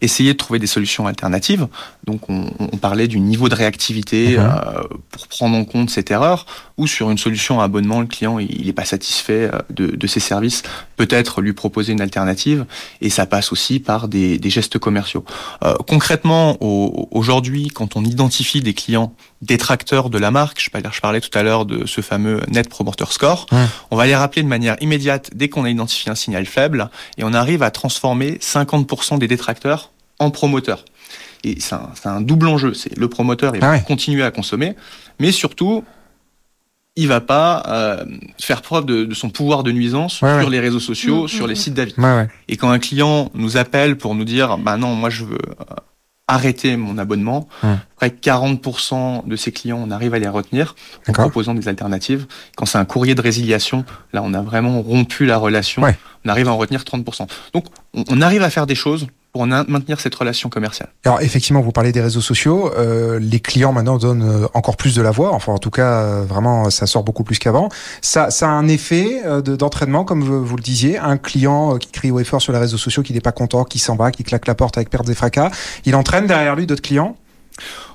essayer 0.00 0.32
de 0.32 0.38
trouver 0.38 0.58
des 0.58 0.66
solutions 0.66 1.06
alternatives. 1.06 1.68
Donc 2.06 2.30
on, 2.30 2.48
on 2.60 2.76
parlait 2.76 3.08
du 3.08 3.18
niveau 3.18 3.48
de 3.48 3.56
réactivité 3.56 4.36
mmh. 4.36 4.40
euh, 4.40 4.82
pour 5.10 5.26
prendre 5.26 5.56
en 5.56 5.64
compte 5.64 5.90
cette 5.90 6.12
erreur, 6.12 6.46
ou 6.76 6.86
sur 6.86 7.10
une 7.10 7.18
solution 7.18 7.60
à 7.60 7.64
abonnement, 7.64 8.00
le 8.00 8.06
client 8.06 8.38
il 8.38 8.64
n'est 8.64 8.72
pas 8.72 8.84
satisfait 8.84 9.50
euh, 9.52 9.58
de, 9.70 9.86
de, 9.88 10.06
ses 10.06 10.20
services, 10.20 10.62
peut-être 10.96 11.40
lui 11.40 11.52
proposer 11.52 11.92
une 11.92 12.00
alternative, 12.00 12.64
et 13.00 13.10
ça 13.10 13.26
passe 13.26 13.50
aussi 13.50 13.80
par 13.80 14.06
des, 14.06 14.38
des 14.38 14.50
gestes 14.50 14.78
commerciaux. 14.78 15.24
Euh, 15.64 15.74
concrètement, 15.88 16.56
aujourd'hui, 16.60 17.68
quand 17.74 17.96
on 17.96 18.04
identifie 18.04 18.60
des 18.60 18.72
clients 18.72 19.12
détracteurs 19.42 20.08
de 20.08 20.18
la 20.18 20.30
marque, 20.30 20.60
je 20.62 20.70
parlais, 20.70 20.88
je 20.92 21.00
parlais 21.00 21.20
tout 21.20 21.36
à 21.36 21.42
l'heure 21.42 21.66
de 21.66 21.86
ce 21.86 22.02
fameux 22.02 22.40
Net 22.46 22.68
Promoter 22.68 23.06
Score, 23.10 23.46
mmh. 23.50 23.56
on 23.90 23.96
va 23.96 24.06
les 24.06 24.14
rappeler 24.14 24.44
de 24.44 24.48
manière 24.48 24.76
immédiate 24.80 25.30
dès 25.34 25.48
qu'on 25.48 25.64
a 25.64 25.70
identifié 25.70 26.12
un 26.12 26.14
signal 26.14 26.46
faible, 26.46 26.88
et 27.18 27.24
on 27.24 27.32
arrive 27.32 27.64
à 27.64 27.72
transformer 27.72 28.38
50% 28.40 29.18
des 29.18 29.26
détracteurs 29.26 29.90
en 30.20 30.30
promoteur. 30.30 30.84
Et 31.44 31.60
c'est 31.60 31.74
un, 31.74 31.90
un, 32.04 32.20
double 32.20 32.48
enjeu. 32.48 32.74
C'est 32.74 32.96
le 32.96 33.08
promoteur, 33.08 33.54
il 33.54 33.60
va 33.60 33.72
ah 33.72 33.78
continuer 33.80 34.22
à 34.22 34.30
consommer, 34.30 34.74
mais 35.18 35.32
surtout, 35.32 35.84
il 36.96 37.08
va 37.08 37.20
pas 37.20 37.62
euh, 37.68 38.04
faire 38.40 38.62
preuve 38.62 38.86
de, 38.86 39.04
de, 39.04 39.14
son 39.14 39.28
pouvoir 39.28 39.62
de 39.62 39.70
nuisance 39.70 40.22
ouais, 40.22 40.38
sur 40.38 40.46
ouais. 40.46 40.50
les 40.50 40.60
réseaux 40.60 40.80
sociaux, 40.80 41.24
mmh, 41.24 41.28
sur 41.28 41.46
mmh. 41.46 41.48
les 41.48 41.54
sites 41.54 41.74
d'avis. 41.74 41.94
Et 42.48 42.56
quand 42.56 42.70
un 42.70 42.78
client 42.78 43.30
nous 43.34 43.58
appelle 43.58 43.96
pour 43.96 44.14
nous 44.14 44.24
dire, 44.24 44.56
bah 44.56 44.78
non, 44.78 44.94
moi 44.94 45.10
je 45.10 45.24
veux 45.24 45.36
euh, 45.36 45.74
arrêter 46.26 46.76
mon 46.76 46.96
abonnement, 46.96 47.48
mmh. 47.62 47.68
près 47.96 48.10
de 48.10 48.16
40% 48.16 49.28
de 49.28 49.36
ces 49.36 49.52
clients, 49.52 49.82
on 49.86 49.90
arrive 49.90 50.14
à 50.14 50.18
les 50.18 50.26
retenir 50.26 50.74
en 51.06 51.12
proposant 51.12 51.54
des 51.54 51.68
alternatives. 51.68 52.26
Quand 52.56 52.64
c'est 52.64 52.78
un 52.78 52.86
courrier 52.86 53.14
de 53.14 53.22
résiliation, 53.22 53.84
là 54.14 54.22
on 54.24 54.32
a 54.32 54.40
vraiment 54.40 54.80
rompu 54.80 55.26
la 55.26 55.36
relation, 55.36 55.82
on 56.24 56.28
arrive 56.28 56.48
à 56.48 56.52
en 56.52 56.56
retenir 56.56 56.82
30%. 56.82 57.28
Donc 57.52 57.66
on, 57.92 58.04
on 58.08 58.22
arrive 58.22 58.42
à 58.42 58.48
faire 58.48 58.66
des 58.66 58.74
choses 58.74 59.06
pour 59.36 59.46
maintenir 59.46 60.00
cette 60.00 60.14
relation 60.14 60.48
commerciale. 60.48 60.88
Alors 61.04 61.20
effectivement, 61.20 61.60
vous 61.60 61.70
parlez 61.70 61.92
des 61.92 62.00
réseaux 62.00 62.22
sociaux. 62.22 62.72
Euh, 62.78 63.18
les 63.20 63.38
clients 63.38 63.72
maintenant 63.72 63.98
donnent 63.98 64.26
euh, 64.26 64.46
encore 64.54 64.78
plus 64.78 64.94
de 64.94 65.02
la 65.02 65.10
voix. 65.10 65.34
Enfin, 65.34 65.52
en 65.52 65.58
tout 65.58 65.68
cas, 65.68 66.00
euh, 66.00 66.24
vraiment, 66.26 66.70
ça 66.70 66.86
sort 66.86 67.04
beaucoup 67.04 67.22
plus 67.22 67.38
qu'avant. 67.38 67.68
Ça, 68.00 68.28
a 68.40 68.46
un 68.46 68.66
effet 68.66 69.22
d'entraînement, 69.42 70.04
comme 70.04 70.22
vous, 70.22 70.42
vous, 70.42 70.56
le 70.56 70.62
disiez. 70.62 70.96
Un 70.96 71.18
client 71.18 71.76
qui 71.76 71.90
crie 71.92 72.10
au 72.10 72.18
effort 72.18 72.40
sur 72.40 72.54
les 72.54 72.58
réseaux 72.58 72.78
sociaux, 72.78 73.02
qui 73.02 73.12
n'est 73.12 73.20
pas 73.20 73.32
content, 73.32 73.64
qui 73.64 73.78
s'en 73.78 73.94
va, 73.94 74.10
qui 74.10 74.24
claque 74.24 74.46
la 74.46 74.54
porte 74.54 74.78
avec 74.78 74.88
perte 74.88 75.06
des 75.06 75.14
fracas, 75.14 75.50
il 75.84 75.94
entraîne 75.96 76.26
derrière 76.26 76.56
lui 76.56 76.66
d'autres 76.66 76.80
clients. 76.80 77.14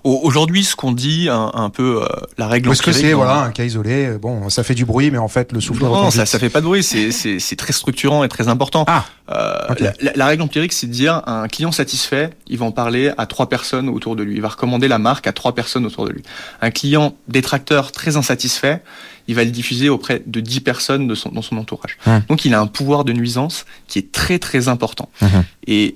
Aujourd'hui, 0.04 0.64
ce 0.64 0.76
qu'on 0.76 0.92
dit, 0.92 1.30
un, 1.30 1.52
un 1.54 1.70
peu 1.70 2.02
euh, 2.02 2.08
la 2.38 2.48
règle. 2.48 2.72
Est-ce 2.72 2.82
que 2.82 2.92
c'est 2.92 3.14
voilà 3.14 3.42
un 3.42 3.52
cas 3.52 3.64
isolé 3.64 4.18
Bon, 4.20 4.50
ça 4.50 4.64
fait 4.64 4.74
du 4.74 4.86
bruit, 4.86 5.12
mais 5.12 5.20
en 5.20 5.28
fait, 5.28 5.52
le 5.52 5.62
souffle. 5.62 5.84
Non, 5.84 6.10
ça, 6.10 6.26
ça 6.26 6.40
fait 6.40 6.50
pas 6.50 6.62
de 6.62 6.66
bruit. 6.66 6.84
C'est 6.84 7.12
c'est 7.12 7.56
très 7.56 7.74
structurant 7.74 8.24
et 8.24 8.30
très 8.30 8.48
important. 8.48 8.86
Ah. 8.88 9.06
Euh, 9.30 9.72
okay. 9.72 9.90
la, 10.02 10.12
la, 10.16 10.26
règle 10.26 10.44
empirique, 10.44 10.74
c'est 10.74 10.88
de 10.88 10.92
dire 10.92 11.22
un 11.26 11.48
client 11.48 11.72
satisfait, 11.72 12.32
il 12.48 12.58
va 12.58 12.66
en 12.66 12.72
parler 12.72 13.12
à 13.18 13.26
trois 13.28 13.48
personnes 13.48 13.88
autour 13.88 14.16
de 14.16 14.24
lui. 14.24 14.36
Il 14.36 14.42
va 14.42 14.50
recommander 14.50 14.88
la 14.88 15.00
marque 15.00 15.26
à 15.28 15.32
trois 15.32 15.56
personnes 15.56 15.86
autour 15.86 16.06
de 16.06 16.12
lui. 16.12 16.24
Un 16.62 16.72
client 16.72 17.16
détracteur 17.30 17.92
très 17.92 18.18
insatisfait, 18.18 18.82
il 19.28 19.36
va 19.36 19.44
le 19.44 19.52
diffuser 19.52 19.90
auprès 19.90 20.22
de 20.26 20.40
10 20.42 20.62
personnes 20.62 21.08
de 21.08 21.16
son, 21.16 21.30
dans 21.30 21.42
son 21.42 21.58
entourage. 21.58 21.98
Hum. 22.06 22.22
Donc 22.28 22.46
il 22.46 22.54
a 22.54 22.60
un 22.60 22.68
pouvoir 22.68 23.06
de 23.06 23.14
nuisance 23.14 23.66
qui 23.88 24.00
est 24.00 24.12
très 24.12 24.40
très 24.40 24.68
important. 24.68 25.10
Hum. 25.22 25.44
Et 25.68 25.96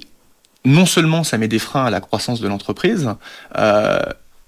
non 0.65 0.85
seulement 0.85 1.23
ça 1.23 1.37
met 1.37 1.47
des 1.47 1.59
freins 1.59 1.85
à 1.85 1.89
la 1.89 2.01
croissance 2.01 2.41
de 2.41 2.47
l'entreprise, 2.47 3.09
euh, 3.57 3.99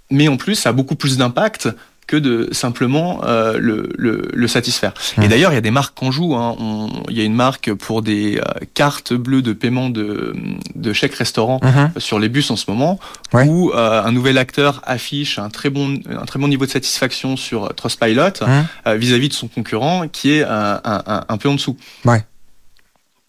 mais 0.09 0.27
en 0.27 0.37
plus 0.37 0.55
ça 0.55 0.69
a 0.69 0.73
beaucoup 0.73 0.95
plus 0.95 1.17
d'impact 1.17 1.69
que 2.07 2.15
de 2.15 2.47
simplement 2.53 3.21
euh, 3.25 3.57
le, 3.59 3.89
le, 3.97 4.29
le, 4.33 4.47
satisfaire. 4.47 4.93
Mmh. 5.17 5.23
Et 5.23 5.27
d'ailleurs, 5.27 5.51
il 5.51 5.55
y 5.55 5.57
a 5.57 5.61
des 5.61 5.71
marques 5.71 5.97
qu'on 5.97 6.09
joue. 6.09 6.35
Hein. 6.35 6.55
On, 6.57 6.89
il 7.09 7.17
y 7.17 7.21
a 7.21 7.25
une 7.25 7.33
marque 7.33 7.73
pour 7.73 8.01
des 8.01 8.37
euh, 8.37 8.63
cartes 8.73 9.13
bleues 9.13 9.41
de 9.41 9.51
paiement 9.51 9.89
de, 9.89 10.33
de 10.73 10.93
chèques 10.93 11.15
restaurant 11.15 11.59
mmh. 11.61 11.99
sur 11.99 12.17
les 12.17 12.29
bus 12.29 12.49
en 12.49 12.55
ce 12.55 12.71
moment, 12.71 12.97
ouais. 13.33 13.45
où 13.45 13.71
euh, 13.71 14.01
un 14.01 14.13
nouvel 14.13 14.37
acteur 14.37 14.81
affiche 14.85 15.37
un 15.37 15.49
très 15.49 15.69
bon, 15.69 15.99
un 16.09 16.25
très 16.25 16.39
bon 16.39 16.47
niveau 16.47 16.65
de 16.65 16.71
satisfaction 16.71 17.35
sur 17.35 17.75
Trustpilot 17.75 18.41
mmh. 18.41 18.93
vis-à-vis 18.93 19.27
-vis 19.27 19.29
de 19.29 19.33
son 19.33 19.49
concurrent, 19.49 20.07
qui 20.07 20.31
est 20.31 20.43
un, 20.43 20.79
un, 20.85 21.25
un 21.27 21.37
peu 21.37 21.49
en 21.49 21.55
dessous. 21.55 21.75
Ouais. 22.05 22.23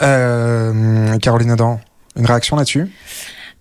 Euh, 0.02 1.18
Caroline 1.18 1.50
Adam, 1.50 1.80
une 2.18 2.26
réaction 2.26 2.56
là-dessus? 2.56 2.88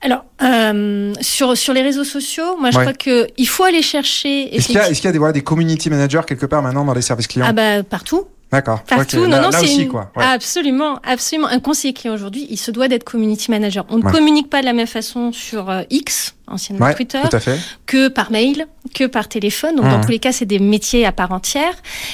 Alors, 0.02 0.26
euh, 0.44 1.14
sur, 1.22 1.58
sur 1.58 1.74
les 1.74 1.82
réseaux 1.82 2.04
sociaux, 2.04 2.58
moi 2.60 2.70
je 2.72 2.78
Ouais. 2.78 2.84
crois 2.84 2.94
qu'il 2.94 3.48
faut 3.48 3.64
aller 3.64 3.82
chercher. 3.82 4.56
Est-ce 4.56 4.68
qu'il 4.68 4.76
y 4.76 4.80
a, 4.80 4.90
est 4.90 4.94
qu'il 4.94 5.06
y 5.06 5.08
a 5.08 5.12
des, 5.12 5.18
voilà, 5.18 5.34
des 5.34 5.42
community 5.42 5.90
managers 5.90 6.22
quelque 6.28 6.46
part 6.46 6.62
maintenant 6.62 6.86
dans 6.86 6.94
les 6.94 7.02
services 7.02 7.26
clients? 7.28 7.48
Ah 7.50 7.54
bah 7.54 7.82
partout. 7.84 8.26
D'accord. 8.52 8.82
Partout, 8.84 9.18
Ok. 9.18 9.24
non, 9.24 9.30
là, 9.30 9.40
non, 9.42 9.50
là 9.50 9.58
c'est 9.60 9.66
aussi, 9.66 9.82
une- 9.82 9.90
quoi. 9.90 10.10
Ouais. 10.16 10.24
Absolument, 10.24 11.00
absolument. 11.04 11.48
Un 11.50 11.60
conseiller 11.60 11.94
client 11.94 12.14
aujourd'hui, 12.14 12.48
il 12.50 12.56
se 12.58 12.72
doit 12.72 12.88
d'être 12.88 13.04
community 13.04 13.52
manager. 13.52 13.86
On 13.90 13.98
ne 13.98 14.04
Ouais. 14.06 14.12
communique 14.12 14.50
pas 14.50 14.62
de 14.62 14.66
la 14.66 14.72
même 14.72 14.88
façon 14.88 15.34
sur 15.34 15.70
euh, 15.70 15.82
X, 15.90 16.34
anciennement 16.48 16.86
Ouais, 16.86 16.94
Twitter, 16.96 17.20
tout 17.30 17.36
à 17.36 17.40
fait. 17.42 17.60
que 17.88 18.08
par 18.08 18.32
mail, 18.32 18.68
que 18.96 19.04
par 19.06 19.28
téléphone. 19.28 19.76
Donc 19.76 19.86
Mhm. 19.86 19.92
dans 19.92 20.02
tous 20.02 20.12
les 20.12 20.20
cas, 20.20 20.32
c'est 20.32 20.46
des 20.46 20.60
métiers 20.60 21.06
à 21.06 21.12
part 21.12 21.32
entière. 21.34 21.74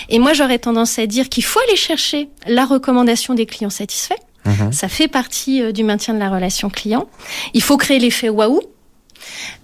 Et 0.10 0.18
moi, 0.18 0.34
j'aurais 0.34 0.58
tendance 0.58 0.98
à 0.98 1.06
dire 1.06 1.30
qu'il 1.30 1.44
faut 1.44 1.60
aller 1.68 1.76
chercher 1.76 2.30
la 2.48 2.66
recommandation 2.66 3.36
des 3.36 3.46
clients 3.46 3.70
satisfaits. 3.70 4.16
Mhm. 4.46 4.72
Ça 4.74 4.88
fait 4.88 5.08
partie 5.08 5.62
euh, 5.62 5.72
du 5.72 5.84
maintien 5.84 6.14
de 6.14 6.20
la 6.20 6.30
relation 6.30 6.70
client. 6.70 7.08
Il 7.54 7.62
faut 7.62 7.78
créer 7.78 8.00
l'effet 8.00 8.30
waouh. 8.30 8.62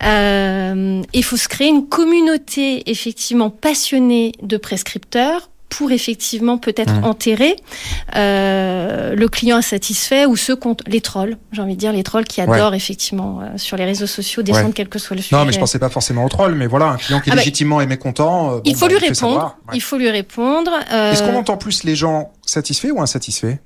Euh, 0.04 1.02
il 1.14 1.24
faut 1.24 1.38
se 1.38 1.48
créer 1.48 1.68
une 1.68 1.88
communauté 1.88 2.90
effectivement 2.90 3.50
passionnée 3.50 4.32
de 4.42 4.58
prescripteurs 4.58 5.50
pour 5.68 5.92
effectivement 5.92 6.58
peut-être 6.58 6.94
Mhm. 6.94 7.04
enterrer 7.04 7.56
euh, 8.16 9.14
le 9.16 9.28
client 9.28 9.58
insatisfait 9.58 10.26
ou 10.26 10.36
ceux 10.36 10.56
contre 10.56 10.84
les 10.88 11.00
trolls. 11.00 11.38
J'ai 11.52 11.62
envie 11.62 11.76
de 11.76 11.80
dire 11.80 11.92
les 11.94 12.02
trolls 12.02 12.24
qui 12.26 12.42
Ouais. 12.42 12.52
adorent 12.52 12.74
effectivement 12.74 13.42
euh, 13.42 13.58
sur 13.58 13.78
les 13.78 13.86
réseaux 13.86 14.08
sociaux 14.08 14.42
descendre 14.42 14.68
Ouais. 14.68 14.74
quel 14.74 14.90
que 14.90 14.98
soit 14.98 15.16
le 15.16 15.22
sujet. 15.22 15.36
Non, 15.36 15.46
mais 15.46 15.52
je 15.52 15.60
pensais 15.60 15.78
pas 15.78 15.90
forcément 15.90 16.26
au 16.26 16.30
troll, 16.30 16.56
mais 16.56 16.66
voilà, 16.66 16.86
un 16.88 16.98
client 16.98 17.20
qui 17.20 17.30
Ah 17.30 17.36
bah, 17.36 17.42
légitimement 17.42 17.82
est 17.82 17.86
mécontent. 17.86 18.56
euh, 18.56 18.60
il 18.66 18.74
bon, 18.74 18.80
faut 18.80 18.88
bah, 18.88 18.94
lui 18.94 19.08
répondre. 19.08 19.58
Il 19.74 19.82
faut 19.82 19.98
lui 19.98 20.10
répondre. 20.10 20.72
Est-ce 20.92 21.22
qu'on 21.22 21.36
entend 21.36 21.58
plus 21.58 21.84
les 21.84 21.96
gens 21.96 22.32
satisfaits 22.46 22.90
ou 22.92 23.02
insatisfaits? 23.02 23.58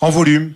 En 0.00 0.10
volume 0.10 0.52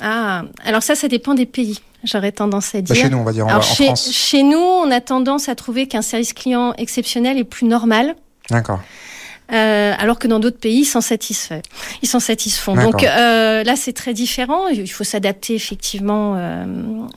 Ah, 0.00 0.44
alors 0.64 0.82
ça, 0.82 0.94
ça 0.94 1.08
dépend 1.08 1.34
des 1.34 1.46
pays. 1.46 1.80
J'aurais 2.04 2.32
tendance 2.32 2.74
à 2.74 2.78
Bah, 2.80 2.94
dire. 2.94 2.96
Chez 2.96 3.10
nous, 3.10 3.18
on 3.18 3.24
va 3.24 3.32
dire, 3.32 3.44
en, 3.46 3.50
Alors 3.50 3.60
en 3.60 3.74
chez, 3.74 3.84
France. 3.86 4.10
chez 4.12 4.42
nous, 4.42 4.56
on 4.58 4.90
a 4.90 5.00
tendance 5.00 5.48
à 5.50 5.54
trouver 5.54 5.86
qu'un 5.86 6.02
service 6.02 6.32
client 6.32 6.72
exceptionnel 6.78 7.36
est 7.36 7.44
plus 7.44 7.66
normal, 7.66 8.14
D'accord. 8.48 8.80
euh, 9.52 9.92
alors 9.98 10.18
que 10.18 10.26
dans 10.26 10.38
d'autres 10.38 10.58
pays, 10.58 10.78
ils 10.80 10.84
s'en 10.86 11.02
satisfont. 11.02 11.60
Ils 12.00 12.08
s'en 12.08 12.20
satisfont. 12.20 12.74
Donc 12.74 13.04
euh, 13.04 13.62
là, 13.64 13.76
c'est 13.76 13.92
très 13.92 14.14
différent. 14.14 14.68
Il 14.68 14.90
faut 14.90 15.04
s'adapter 15.04 15.54
effectivement 15.54 16.36
euh, 16.38 16.64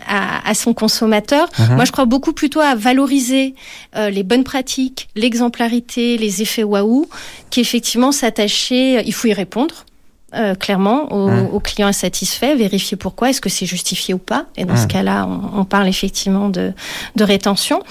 à, 0.05 0.49
à 0.49 0.53
son 0.53 0.73
consommateur. 0.73 1.47
Mhm. 1.59 1.75
Moi, 1.75 1.85
je 1.85 1.93
crois 1.93 2.03
beaucoup 2.05 2.33
plutôt 2.33 2.59
à 2.59 2.75
valoriser 2.75 3.55
euh, 3.95 4.09
les 4.09 4.23
bonnes 4.23 4.43
pratiques, 4.43 5.07
l'exemplarité, 5.15 6.17
les 6.17 6.41
effets 6.41 6.63
waouh, 6.63 7.07
qu'effectivement 7.51 8.11
s'attacher. 8.11 9.01
Il 9.05 9.13
faut 9.13 9.29
y 9.29 9.33
répondre. 9.33 9.85
Euh, 10.35 10.55
clairement 10.55 11.11
aux, 11.13 11.55
aux 11.55 11.59
clients 11.59 11.87
insatisfaits, 11.87 12.55
vérifier 12.57 12.97
pourquoi, 12.97 13.29
est-ce 13.29 13.41
que 13.41 13.49
c'est 13.49 13.65
justifié 13.65 14.13
ou 14.13 14.17
pas. 14.17 14.45
Et 14.57 14.65
dans 14.65 14.75
ce 14.75 14.83
Mhm. 14.83 14.87
cas-là, 14.87 15.25
on, 15.27 15.59
on 15.61 15.65
parle 15.65 15.87
effectivement 15.87 16.49
de, 16.49 16.73
de 17.15 17.23
rétention. 17.23 17.81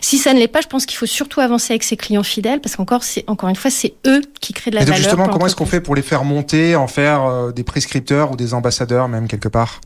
Si 0.00 0.18
ça 0.18 0.34
ne 0.34 0.38
l'est 0.38 0.48
pas, 0.48 0.60
je 0.60 0.66
pense 0.68 0.86
qu'il 0.86 0.96
faut 0.98 1.06
surtout 1.06 1.40
avancer 1.40 1.72
avec 1.72 1.82
ses 1.84 1.96
clients 1.96 2.22
fidèles, 2.22 2.60
parce 2.60 2.76
qu'encore, 2.76 3.02
c'est 3.04 3.24
encore 3.26 3.48
une 3.48 3.56
fois, 3.56 3.70
c'est 3.70 3.94
eux 4.06 4.22
qui 4.40 4.52
créent 4.52 4.70
de 4.70 4.76
la 4.76 4.82
Et 4.82 4.84
donc 4.84 4.94
valeur. 4.94 5.08
justement, 5.10 5.28
comment 5.28 5.46
est-ce 5.46 5.56
qu'on 5.56 5.66
fait 5.66 5.80
pour 5.80 5.94
les 5.94 6.02
faire 6.02 6.24
monter, 6.24 6.76
en 6.76 6.86
faire 6.86 7.24
euh, 7.24 7.52
des 7.52 7.62
prescripteurs 7.64 8.30
ou 8.32 8.36
des 8.36 8.54
ambassadeurs 8.54 9.08
même 9.08 9.28
quelque 9.28 9.48
part? 9.48 9.80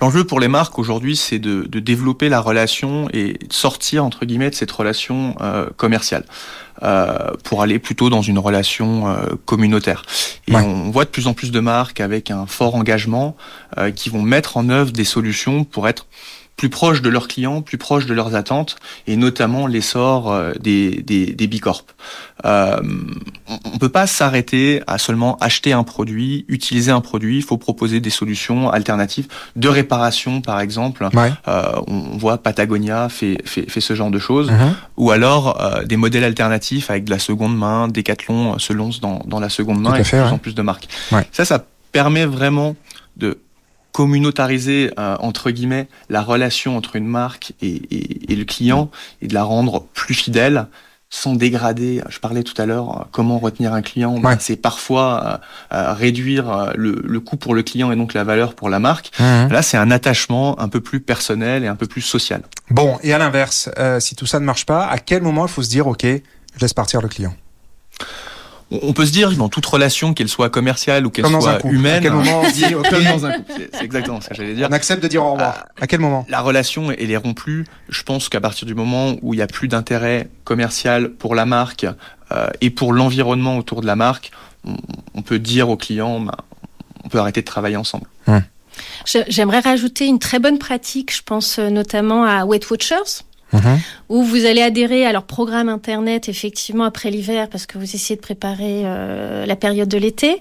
L'enjeu 0.00 0.24
pour 0.24 0.40
les 0.40 0.48
marques 0.48 0.78
aujourd'hui, 0.78 1.16
c'est 1.16 1.38
de, 1.38 1.66
de 1.68 1.80
développer 1.80 2.28
la 2.28 2.40
relation 2.40 3.08
et 3.12 3.34
de 3.34 3.52
sortir 3.52 4.04
entre 4.04 4.24
guillemets 4.24 4.48
de 4.50 4.54
cette 4.54 4.70
relation 4.70 5.34
euh, 5.40 5.66
commerciale 5.76 6.24
euh, 6.82 7.30
pour 7.44 7.62
aller 7.62 7.78
plutôt 7.78 8.10
dans 8.10 8.22
une 8.22 8.38
relation 8.38 9.08
euh, 9.08 9.16
communautaire. 9.44 10.04
Et 10.48 10.54
Ouais. 10.54 10.62
on 10.62 10.90
voit 10.90 11.04
de 11.04 11.10
plus 11.10 11.26
en 11.26 11.34
plus 11.34 11.50
de 11.50 11.60
marques 11.60 12.00
avec 12.00 12.30
un 12.30 12.46
fort 12.46 12.74
engagement 12.74 13.36
euh, 13.78 13.90
qui 13.90 14.10
vont 14.10 14.22
mettre 14.22 14.56
en 14.56 14.68
œuvre 14.68 14.92
des 14.92 15.04
solutions 15.04 15.64
pour 15.64 15.88
être 15.88 16.06
plus 16.56 16.70
proches 16.70 17.02
de 17.02 17.10
leurs 17.10 17.28
clients, 17.28 17.60
plus 17.60 17.76
proches 17.76 18.06
de 18.06 18.14
leurs 18.14 18.34
attentes, 18.34 18.76
et 19.06 19.16
notamment 19.16 19.66
l'essor 19.66 20.32
euh, 20.32 20.52
des, 20.58 21.02
des, 21.02 21.26
des 21.34 21.46
bicorp. 21.46 21.84
Euh, 22.46 22.80
on 23.46 23.72
ne 23.74 23.78
peut 23.78 23.90
pas 23.90 24.06
s'arrêter 24.06 24.82
à 24.86 24.96
seulement 24.96 25.36
acheter 25.40 25.74
un 25.74 25.82
produit, 25.84 26.46
utiliser 26.48 26.90
un 26.90 27.02
produit. 27.02 27.36
Il 27.36 27.42
faut 27.42 27.58
proposer 27.58 28.00
des 28.00 28.08
solutions 28.10 28.70
alternatives 28.70 29.26
de 29.54 29.68
réparation, 29.68 30.40
par 30.40 30.60
exemple. 30.60 31.06
Ouais. 31.12 31.30
Euh, 31.46 31.72
on 31.88 32.16
voit 32.16 32.38
Patagonia 32.38 33.08
fait, 33.10 33.36
fait, 33.44 33.68
fait 33.70 33.80
ce 33.82 33.94
genre 33.94 34.10
de 34.10 34.18
choses, 34.18 34.50
Mhm. 34.50 34.74
ou 34.96 35.10
alors 35.10 35.60
euh, 35.60 35.82
des 35.84 35.96
modèles 35.98 36.24
alternatifs 36.24 36.88
avec 36.90 37.04
de 37.04 37.10
la 37.10 37.18
seconde 37.18 37.56
main. 37.56 37.88
Decathlon 37.88 38.54
euh, 38.54 38.58
se 38.58 38.72
lance 38.72 39.00
dans, 39.00 39.20
dans 39.26 39.40
la 39.40 39.48
seconde 39.50 39.80
main 39.82 39.94
et 39.94 40.02
de 40.02 40.08
plus 40.08 40.18
en 40.20 40.38
plus 40.38 40.54
de 40.54 40.62
marques. 40.62 40.88
Ouais. 41.12 41.26
Ça, 41.32 41.44
ça 41.44 41.64
permet 41.92 42.24
vraiment 42.24 42.76
de 43.16 43.38
communautariser 43.96 44.90
euh, 44.98 45.16
entre 45.20 45.50
guillemets 45.50 45.88
la 46.10 46.20
relation 46.20 46.76
entre 46.76 46.96
une 46.96 47.06
marque 47.06 47.54
et, 47.62 47.76
et, 47.90 48.30
et 48.32 48.36
le 48.36 48.44
client 48.44 48.90
et 49.22 49.26
de 49.26 49.32
la 49.32 49.42
rendre 49.42 49.86
plus 49.94 50.12
fidèle 50.12 50.66
sans 51.08 51.34
dégrader. 51.34 52.02
Je 52.10 52.18
parlais 52.18 52.42
tout 52.42 52.60
à 52.60 52.66
l'heure 52.66 52.88
euh, 52.90 53.04
comment 53.10 53.38
retenir 53.38 53.72
un 53.72 53.80
client. 53.80 54.20
Ouais. 54.20 54.36
C'est 54.38 54.56
parfois 54.56 55.40
euh, 55.72 55.94
réduire 55.94 56.74
le, 56.76 57.00
le 57.02 57.20
coût 57.20 57.38
pour 57.38 57.54
le 57.54 57.62
client 57.62 57.90
et 57.90 57.96
donc 57.96 58.12
la 58.12 58.22
valeur 58.22 58.52
pour 58.52 58.68
la 58.68 58.80
marque. 58.80 59.12
Mhm. 59.18 59.48
Là, 59.50 59.62
c'est 59.62 59.78
un 59.78 59.90
attachement 59.90 60.60
un 60.60 60.68
peu 60.68 60.82
plus 60.82 61.00
personnel 61.00 61.64
et 61.64 61.66
un 61.66 61.76
peu 61.76 61.86
plus 61.86 62.02
social. 62.02 62.42
Bon, 62.68 62.98
et 63.02 63.14
à 63.14 63.18
l'inverse, 63.18 63.70
euh, 63.78 63.98
si 63.98 64.14
tout 64.14 64.26
ça 64.26 64.40
ne 64.40 64.44
marche 64.44 64.66
pas, 64.66 64.84
à 64.84 64.98
quel 64.98 65.22
moment 65.22 65.46
il 65.46 65.50
faut 65.50 65.62
se 65.62 65.70
dire, 65.70 65.86
ok, 65.86 66.04
je 66.04 66.60
laisse 66.60 66.74
partir 66.74 67.00
le 67.00 67.08
client? 67.08 67.34
On 68.72 68.92
peut 68.92 69.06
se 69.06 69.12
dire 69.12 69.30
dans 69.32 69.48
toute 69.48 69.64
relation, 69.66 70.12
qu'elle 70.12 70.28
soit 70.28 70.50
commerciale 70.50 71.06
ou 71.06 71.10
qu'elle 71.10 71.22
Comme 71.24 71.34
dans 71.34 71.46
un 71.48 71.60
soit 71.60 71.70
humaine, 71.70 71.98
À 71.98 72.00
quel 72.00 72.12
moment 72.12 72.40
on 72.40 72.48
se 72.48 72.54
dit, 72.54 72.74
ok, 72.74 72.88
comme 72.90 73.04
dans 73.04 73.24
un 73.26 73.32
couple, 73.34 73.52
c'est 73.56 73.76
c'est 73.76 73.84
exactement 73.84 74.20
ce 74.20 74.28
que 74.28 74.34
j'allais 74.34 74.54
dire. 74.54 74.66
on 74.68 74.72
accepte 74.74 75.02
de 75.02 75.08
dire 75.08 75.24
au 75.24 75.32
revoir. 75.32 75.66
À 75.80 75.86
quel 75.86 76.00
moment 76.00 76.26
La 76.28 76.40
relation, 76.40 76.90
elle 76.90 77.10
est 77.12 77.16
rompue. 77.16 77.64
Je 77.88 78.02
pense 78.02 78.28
qu'à 78.28 78.40
partir 78.40 78.66
du 78.66 78.74
moment 78.74 79.14
où 79.22 79.34
il 79.34 79.36
n'y 79.36 79.42
a 79.42 79.46
plus 79.46 79.68
d'intérêt 79.68 80.28
commercial 80.42 81.10
pour 81.10 81.36
la 81.36 81.46
marque 81.46 81.86
euh, 82.32 82.48
et 82.60 82.70
pour 82.70 82.92
l'environnement 82.92 83.56
autour 83.56 83.82
de 83.82 83.86
la 83.86 83.94
marque, 83.94 84.32
on, 84.66 84.74
on 85.14 85.22
peut 85.22 85.38
dire 85.38 85.68
au 85.68 85.76
client, 85.76 86.18
ben, 86.18 86.32
on 87.04 87.08
peut 87.08 87.18
arrêter 87.20 87.42
de 87.42 87.46
travailler 87.46 87.76
ensemble. 87.76 88.06
J'ai- 89.06 89.24
J'aimerais 89.28 89.60
rajouter 89.60 90.06
une 90.06 90.18
très 90.18 90.38
bonne 90.40 90.58
pratique, 90.58 91.14
je 91.14 91.22
pense 91.22 91.58
euh, 91.60 91.70
notamment 91.70 92.24
à 92.24 92.44
Weight 92.44 92.68
Watchers, 92.68 93.22
Mhm. 93.52 93.78
où 94.08 94.22
vous 94.24 94.44
allez 94.44 94.60
adhérer 94.62 95.06
à 95.06 95.12
leur 95.12 95.22
programme 95.22 95.68
internet 95.68 96.28
effectivement 96.28 96.84
après 96.84 97.10
l'hiver 97.10 97.48
parce 97.48 97.66
que 97.66 97.78
vous 97.78 97.84
essayez 97.94 98.16
de 98.16 98.20
préparer 98.20 98.82
euh, 98.84 99.46
la 99.46 99.56
période 99.56 99.88
de 99.88 99.98
l'été. 99.98 100.40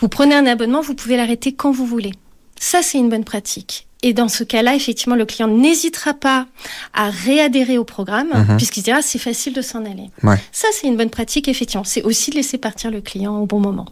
Vous 0.00 0.08
prenez 0.08 0.34
un 0.34 0.46
abonnement, 0.46 0.80
vous 0.80 0.94
pouvez 0.94 1.16
l'arrêter 1.16 1.52
quand 1.52 1.70
vous 1.70 1.84
voulez. 1.86 2.12
Ça, 2.58 2.80
c'est 2.82 2.96
une 2.98 3.10
bonne 3.10 3.24
pratique. 3.24 3.86
Et 4.02 4.12
dans 4.12 4.28
ce 4.28 4.44
cas-là, 4.44 4.74
effectivement, 4.74 5.16
le 5.16 5.24
client 5.26 5.48
n'hésitera 5.48 6.14
pas 6.14 6.46
à 6.94 7.10
réadhérer 7.10 7.76
au 7.78 7.84
programme 7.84 8.28
Mhm. 8.32 8.56
puisqu'il 8.56 8.80
se 8.80 8.84
dira 8.84 9.02
c'est 9.02 9.18
facile 9.18 9.52
de 9.52 9.62
s'en 9.62 9.84
aller. 9.84 10.10
Ouais. 10.22 10.36
Ça, 10.52 10.68
c'est 10.72 10.86
une 10.86 10.96
bonne 10.96 11.10
pratique, 11.10 11.48
effectivement. 11.48 11.84
C'est 11.84 12.02
aussi 12.02 12.30
de 12.30 12.36
laisser 12.36 12.56
partir 12.58 12.90
le 12.90 13.00
client 13.00 13.38
au 13.38 13.46
bon 13.46 13.60
moment. 13.60 13.86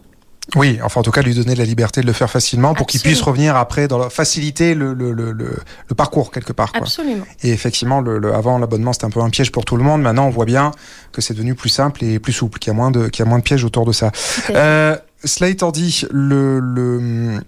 Oui, 0.55 0.79
enfin 0.83 0.99
en 0.99 1.03
tout 1.03 1.11
cas 1.11 1.23
lui 1.23 1.33
donner 1.33 1.55
la 1.55 1.65
liberté 1.65 2.01
de 2.01 2.05
le 2.05 2.13
faire 2.13 2.29
facilement 2.29 2.75
pour 2.75 2.85
qu'il 2.85 3.01
puisse 3.01 3.21
revenir 3.21 3.55
après 3.55 3.87
dans 3.87 3.97
la, 3.97 4.09
faciliter 4.11 4.75
le, 4.75 4.93
le, 4.93 5.11
le, 5.11 5.31
le, 5.31 5.95
parcours 5.95 6.31
quelque 6.31 6.53
part. 6.53 6.71
Quoi. 6.71 6.81
Absolument. 6.83 7.25
Et 7.41 7.51
effectivement, 7.51 7.99
le, 7.99 8.19
le- 8.19 8.33
avant 8.33 8.59
l'abonnement 8.59 8.93
c'était 8.93 9.05
un 9.05 9.09
peu 9.09 9.21
un 9.21 9.29
piège 9.31 9.51
pour 9.51 9.65
tout 9.65 9.75
le 9.75 9.83
monde. 9.83 10.01
Maintenant 10.03 10.27
on 10.27 10.29
voit 10.29 10.45
bien 10.45 10.71
que 11.11 11.21
c'est 11.21 11.33
devenu 11.33 11.55
plus 11.55 11.69
simple 11.69 12.03
et 12.03 12.19
plus 12.19 12.31
souple, 12.33 12.59
qu'il 12.59 12.71
y 12.71 12.75
a 12.75 12.77
moins 12.77 12.91
de, 12.91 13.07
qu'il 13.07 13.25
y 13.25 13.27
a 13.27 13.29
moins 13.29 13.39
de 13.39 13.43
pièges 13.43 13.63
autour 13.63 13.85
de 13.85 13.91
ça. 13.91 14.11
Euh, 14.51 14.95
cela 15.23 15.49
étant 15.49 15.71
dit, 15.71 16.05
le, 16.11 16.59
le 16.59 17.39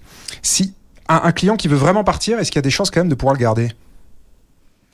si 0.42 0.74
un, 1.08 1.22
un 1.24 1.32
client 1.32 1.56
qui 1.56 1.68
veut 1.68 1.78
vraiment 1.78 2.04
partir, 2.04 2.40
est-ce 2.40 2.50
qu'il 2.52 2.58
y 2.58 2.60
a 2.60 2.64
des 2.64 2.72
chances 2.72 2.90
quand 2.90 3.00
même 3.02 3.10
de 3.10 3.16
pouvoir 3.16 3.36
le 3.36 3.40
garder? 3.40 3.70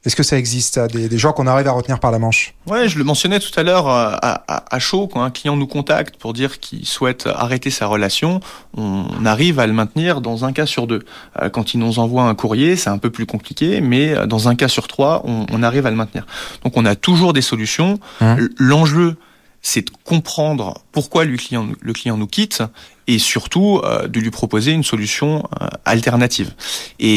Est-ce 0.05 0.17
que 0.17 0.23
ça 0.23 0.37
existe 0.37 0.73
ça, 0.73 0.87
des, 0.87 1.07
des 1.07 1.17
gens 1.17 1.31
qu'on 1.31 1.47
arrive 1.47 1.67
à 1.67 1.71
retenir 1.71 1.97
par 1.99 2.11
la 2.11 2.19
manche? 2.19 2.53
Ouais, 2.67 2.89
je 2.89 2.97
le 2.97 3.05
mentionnais 3.05 3.39
tout 3.39 3.57
à 3.57 3.63
l'heure 3.63 3.87
euh, 3.87 4.11
à, 4.21 4.43
à, 4.53 4.75
à 4.75 4.79
chaud, 4.79 5.07
quand 5.07 5.21
un 5.23 5.31
client 5.31 5.55
nous 5.55 5.65
contacte 5.67 6.17
pour 6.17 6.33
dire 6.33 6.59
qu'il 6.59 6.85
souhaite 6.85 7.25
arrêter 7.33 7.69
sa 7.69 7.87
relation, 7.87 8.41
on 8.75 9.05
arrive 9.25 9.59
à 9.59 9.67
le 9.67 9.71
maintenir 9.73 10.19
dans 10.19 10.43
un 10.43 10.51
cas 10.51 10.65
sur 10.65 10.87
deux. 10.87 11.03
Euh, 11.41 11.49
Quand 11.49 11.73
il 11.73 11.79
nous 11.79 11.99
envoie 11.99 12.23
un 12.23 12.35
courrier, 12.35 12.75
c'est 12.75 12.89
un 12.89 12.97
peu 12.97 13.11
plus 13.11 13.25
compliqué, 13.25 13.79
mais 13.79 14.13
euh, 14.13 14.25
dans 14.25 14.49
un 14.49 14.55
cas 14.55 14.67
sur 14.67 14.87
trois, 14.89 15.21
on, 15.25 15.45
on 15.49 15.63
arrive 15.63 15.85
à 15.85 15.89
le 15.89 15.95
maintenir. 15.95 16.25
Donc 16.63 16.75
on 16.75 16.85
a 16.85 16.95
toujours 16.95 17.31
des 17.31 17.41
solutions. 17.41 17.97
Hein? 18.19 18.35
L'enjeu, 18.57 19.15
c'est 19.61 19.83
de 19.87 19.91
comprendre 20.03 20.73
pourquoi 20.91 21.23
le 21.23 21.37
client, 21.37 21.67
le 21.79 21.93
client 21.93 22.17
nous 22.17 22.27
quitte 22.27 22.61
et 23.07 23.19
surtout 23.19 23.79
euh, 23.85 24.09
de 24.09 24.19
lui 24.19 24.31
proposer 24.31 24.71
une 24.73 24.83
solution 24.83 25.47
euh, 25.61 25.67
alternative. 25.85 26.51
Et, 26.99 27.07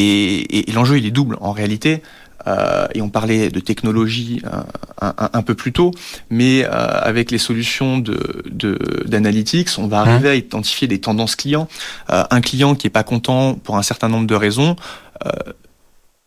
et- 0.57 0.69
et 0.69 0.71
l'enjeu, 0.71 0.97
il 0.97 1.05
est 1.05 1.11
double 1.11 1.37
en 1.41 1.51
réalité. 1.51 2.01
Euh, 2.47 2.87
et 2.95 3.01
on 3.01 3.09
parlait 3.09 3.49
de 3.49 3.59
technologie 3.59 4.41
euh, 4.45 4.61
un, 5.01 5.13
un- 5.17 5.29
un 5.33 5.41
peu 5.43 5.53
plus 5.53 5.73
tôt, 5.73 5.91
mais 6.29 6.63
euh, 6.63 6.69
avec 6.69 7.29
les 7.29 7.37
solutions 7.39 7.97
de, 7.97 8.41
de- 8.49 9.03
d'analytics, 9.05 9.69
on 9.77 9.87
va 9.87 9.99
arriver 9.99 10.29
à 10.29 10.35
identifier 10.35 10.87
des 10.87 11.01
tendances 11.01 11.35
clients. 11.35 11.67
Un 12.07 12.41
client 12.41 12.73
qui 12.75 12.87
est 12.87 12.91
pas 12.91 13.03
content 13.03 13.55
pour 13.55 13.75
un 13.77 13.83
certain 13.83 14.07
nombre 14.09 14.27
de 14.27 14.35
raisons, 14.35 14.75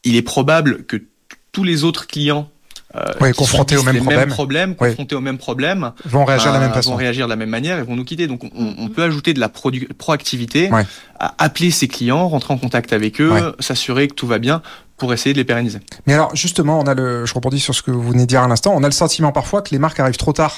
il 0.04 0.16
est 0.16 0.22
probable 0.22 0.84
que 0.84 1.02
tous 1.52 1.64
les 1.64 1.84
autres 1.84 2.06
clients 2.06 2.48
euh, 2.96 3.12
confrontés 3.32 3.76
problèmes, 4.02 4.74
aux 5.16 5.20
mêmes 5.20 5.38
problèmes, 5.38 5.92
Vont 6.06 6.24
réagir 6.24 6.48
de 6.48 6.54
la 6.54 6.60
euh, 6.62 6.64
même 6.66 6.74
façon. 6.74 6.90
vont 6.90 6.96
réagir 6.96 7.26
de 7.26 7.30
la 7.30 7.36
même 7.36 7.48
manière 7.50 7.78
et 7.78 7.82
vont 7.82 7.94
nous 7.96 8.04
quitter. 8.04 8.26
Donc 8.26 8.42
on, 8.44 8.74
on 8.78 8.88
peut 8.88 9.02
ajouter 9.04 9.32
de 9.34 9.40
la 9.40 9.48
proactivité, 9.48 10.68
à 11.18 11.34
appeler 11.38 11.70
ses 11.70 11.88
clients, 11.88 12.28
rentrer 12.28 12.52
en 12.54 12.58
contact 12.58 12.92
avec 12.92 13.20
eux, 13.20 13.30
s'assurer 13.60 14.08
que 14.08 14.14
tout 14.14 14.26
va 14.26 14.38
bien 14.38 14.62
pour 14.96 15.12
essayer 15.14 15.32
de 15.32 15.38
les 15.38 15.44
pérenniser. 15.44 15.78
Mais 16.06 16.14
alors, 16.14 16.34
justement, 16.36 16.78
on 16.80 16.84
a 16.84 16.94
le, 16.94 17.24
je 17.26 17.32
rebondis 17.34 17.60
sur 17.60 17.74
ce 17.74 17.82
que 17.82 17.90
vous 17.90 18.10
venez 18.10 18.22
de 18.22 18.28
dire 18.28 18.42
à 18.42 18.48
l'instant, 18.48 18.72
on 18.74 18.82
a 18.82 18.86
le 18.86 18.92
sentiment 18.92 19.32
parfois 19.32 19.62
que 19.62 19.70
les 19.70 19.78
marques 19.78 19.98
arrivent 20.00 20.16
trop 20.18 20.32
tard. 20.32 20.56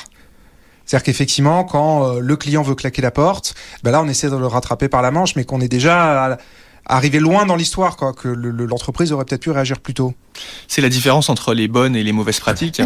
C'est-à-dire 0.85 1.05
qu'effectivement, 1.05 1.62
quand 1.64 2.09
euh, 2.16 2.21
le 2.21 2.37
client 2.37 2.62
veut 2.62 2.75
claquer 2.75 3.03
la 3.03 3.12
porte, 3.12 3.55
ben 3.85 3.92
là, 3.92 4.03
on 4.03 4.09
essaie 4.09 4.29
de 4.31 4.37
le 4.37 4.47
rattraper 4.49 4.88
par 4.88 5.01
la 5.01 5.12
manche, 5.12 5.37
mais 5.37 5.45
qu'on 5.45 5.61
est 5.61 5.68
déjà 5.68 6.38
arrivé 6.87 7.21
loin 7.21 7.47
dans 7.47 7.55
l'histoire, 7.55 7.97
quoi, 7.97 8.12
que 8.12 8.27
le- 8.27 8.51
le- 8.51 8.66
l'entreprise 8.66 9.12
aurait 9.12 9.25
peut-être 9.25 9.42
pu 9.42 9.51
réagir 9.53 9.79
plus 9.79 9.95
tôt. 9.95 10.12
C'est 10.68 10.81
la 10.81 10.88
différence 10.88 11.29
entre 11.29 11.55
les 11.55 11.68
bonnes 11.68 11.95
et 11.97 12.03
les 12.03 12.12
mauvaises 12.12 12.40
pratiques. 12.40 12.81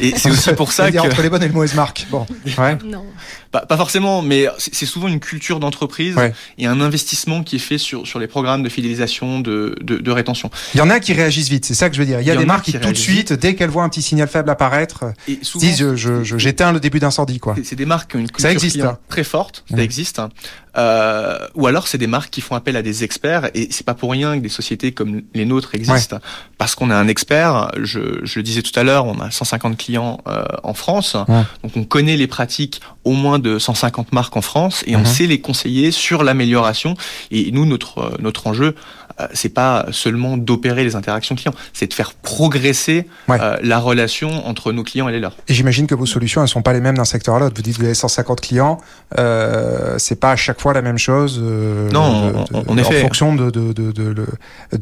et 0.00 0.12
c'est 0.16 0.30
aussi 0.30 0.52
pour 0.54 0.72
ça 0.72 0.90
que, 0.90 0.98
entre 0.98 1.22
les 1.22 1.28
bonnes 1.30 1.42
et 1.42 1.48
les 1.48 1.52
mauvaises 1.54 1.74
marques. 1.74 2.06
Bon, 2.10 2.26
ouais. 2.58 2.78
Non. 2.84 3.04
pas, 3.50 3.60
pas 3.66 3.76
forcément, 3.76 4.22
mais 4.22 4.46
c'est 4.58 4.86
souvent 4.86 5.08
une 5.08 5.20
culture 5.20 5.60
d'entreprise 5.60 6.16
Ouais. 6.16 6.32
et 6.58 6.66
un 6.66 6.80
investissement 6.80 7.42
qui 7.42 7.56
est 7.56 7.58
fait 7.60 7.78
sur, 7.78 8.06
sur 8.06 8.18
les 8.18 8.26
programmes 8.26 8.62
de 8.62 8.68
fidélisation, 8.68 9.40
de, 9.40 9.76
de, 9.80 9.98
de 9.98 10.10
rétention. 10.10 10.50
Il 10.74 10.78
y 10.78 10.80
en 10.80 10.90
a 10.90 11.00
qui 11.00 11.12
réagissent 11.12 11.48
vite, 11.48 11.64
c'est 11.64 11.74
ça 11.74 11.88
que 11.88 11.94
je 11.96 12.00
veux 12.00 12.06
dire. 12.06 12.20
Il 12.20 12.26
y 12.26 12.30
a 12.30 12.34
Il 12.34 12.36
y 12.36 12.38
des 12.40 12.46
marques 12.46 12.64
qui, 12.64 12.72
qui 12.72 12.78
tout 12.80 12.90
de 12.92 12.96
suite, 12.96 13.32
dès 13.32 13.54
qu'elles 13.54 13.70
voient 13.70 13.82
un 13.84 13.88
petit 13.88 14.02
signal 14.02 14.28
faible 14.28 14.48
apparaître, 14.50 15.04
Et 15.28 15.38
souvent, 15.42 15.66
disent 15.66 15.78
je- 15.78 15.96
je- 15.96 16.22
je- 16.24 16.38
j'éteins 16.38 16.72
le 16.72 16.80
début 16.80 16.98
d'incendie, 17.00 17.38
quoi. 17.40 17.54
C'est- 17.64 17.76
des 17.76 17.86
marques 17.86 18.10
qui 18.10 18.16
ont 18.16 18.20
une 18.20 18.26
culture 18.26 18.42
Ça 18.42 18.52
existe, 18.52 18.76
client 18.76 18.90
hein. 18.92 18.98
très 19.08 19.24
forte, 19.24 19.64
ça 19.68 19.76
Ouais. 19.76 19.82
existe. 19.82 20.18
hein. 20.18 20.28
Euh, 20.76 21.38
ou 21.54 21.66
alors 21.66 21.86
c'est 21.86 21.98
des 21.98 22.06
marques 22.06 22.30
qui 22.30 22.40
font 22.40 22.54
appel 22.54 22.76
à 22.76 22.82
des 22.82 23.04
experts 23.04 23.50
et 23.52 23.68
c'est 23.70 23.84
pas 23.84 23.92
pour 23.92 24.10
rien 24.10 24.38
que 24.38 24.42
des 24.42 24.48
sociétés 24.48 24.92
comme 24.92 25.20
les 25.34 25.44
nôtres 25.44 25.74
existent 25.74 26.18
parce 26.56 26.74
qu'on 26.74 26.88
a 26.92 26.96
un 26.96 27.08
expert. 27.08 27.72
Je, 27.82 28.20
je 28.22 28.38
le 28.38 28.42
disais 28.44 28.62
tout 28.62 28.78
à 28.78 28.84
l'heure, 28.84 29.06
on 29.06 29.18
a 29.20 29.30
150 29.30 29.76
clients 29.76 30.20
euh, 30.28 30.44
en 30.62 30.74
France, 30.74 31.16
Ouais. 31.28 31.42
donc 31.64 31.72
on 31.76 31.84
connaît 31.84 32.16
les 32.16 32.26
pratiques 32.28 32.80
au 33.04 33.12
moins 33.12 33.38
de 33.40 33.58
150 33.58 34.12
marques 34.12 34.36
en 34.36 34.42
France 34.42 34.84
et 34.86 34.94
Mhm. 34.94 35.02
on 35.02 35.04
sait 35.04 35.26
les 35.26 35.40
conseiller 35.40 35.90
sur 35.90 36.22
l'amélioration. 36.22 36.94
Et 37.30 37.50
nous 37.52 37.66
notre 37.66 37.98
euh, 37.98 38.16
notre 38.20 38.46
enjeu 38.46 38.74
euh, 39.20 39.26
c'est 39.34 39.50
pas 39.52 39.84
seulement 39.90 40.38
d'opérer 40.38 40.84
les 40.84 40.96
interactions 40.96 41.34
clients, 41.36 41.52
c'est 41.74 41.86
de 41.86 41.92
faire 41.92 42.14
progresser 42.14 43.06
Ouais. 43.28 43.36
euh, 43.40 43.56
la 43.62 43.78
relation 43.78 44.46
entre 44.46 44.72
nos 44.72 44.82
clients 44.84 45.06
et 45.08 45.12
les 45.12 45.20
leurs. 45.20 45.36
Et 45.48 45.54
j'imagine 45.54 45.86
que 45.86 45.94
vos 45.94 46.06
solutions, 46.06 46.40
elles 46.40 46.48
sont 46.48 46.62
pas 46.62 46.72
les 46.72 46.80
mêmes 46.80 46.96
d'un 46.96 47.04
secteur 47.04 47.34
à 47.34 47.38
l'autre. 47.38 47.54
Vous 47.54 47.62
dites 47.62 47.74
que 47.74 47.80
vous 47.80 47.84
avez 47.84 47.94
150 47.94 48.40
clients, 48.40 48.78
euh, 49.18 49.96
c'est 49.98 50.18
pas 50.18 50.30
à 50.32 50.36
chaque 50.36 50.60
fois 50.60 50.72
la 50.72 50.82
même 50.82 50.96
chose. 50.98 51.38
euh, 51.42 51.90
Non, 51.90 52.30
de- 52.30 52.34
en- 52.54 52.62
de- 52.62 52.68
en 52.70 52.76
effet. 52.78 52.98
En 52.98 53.02
fonction 53.02 53.34
de, 53.34 53.50
de, 53.50 54.26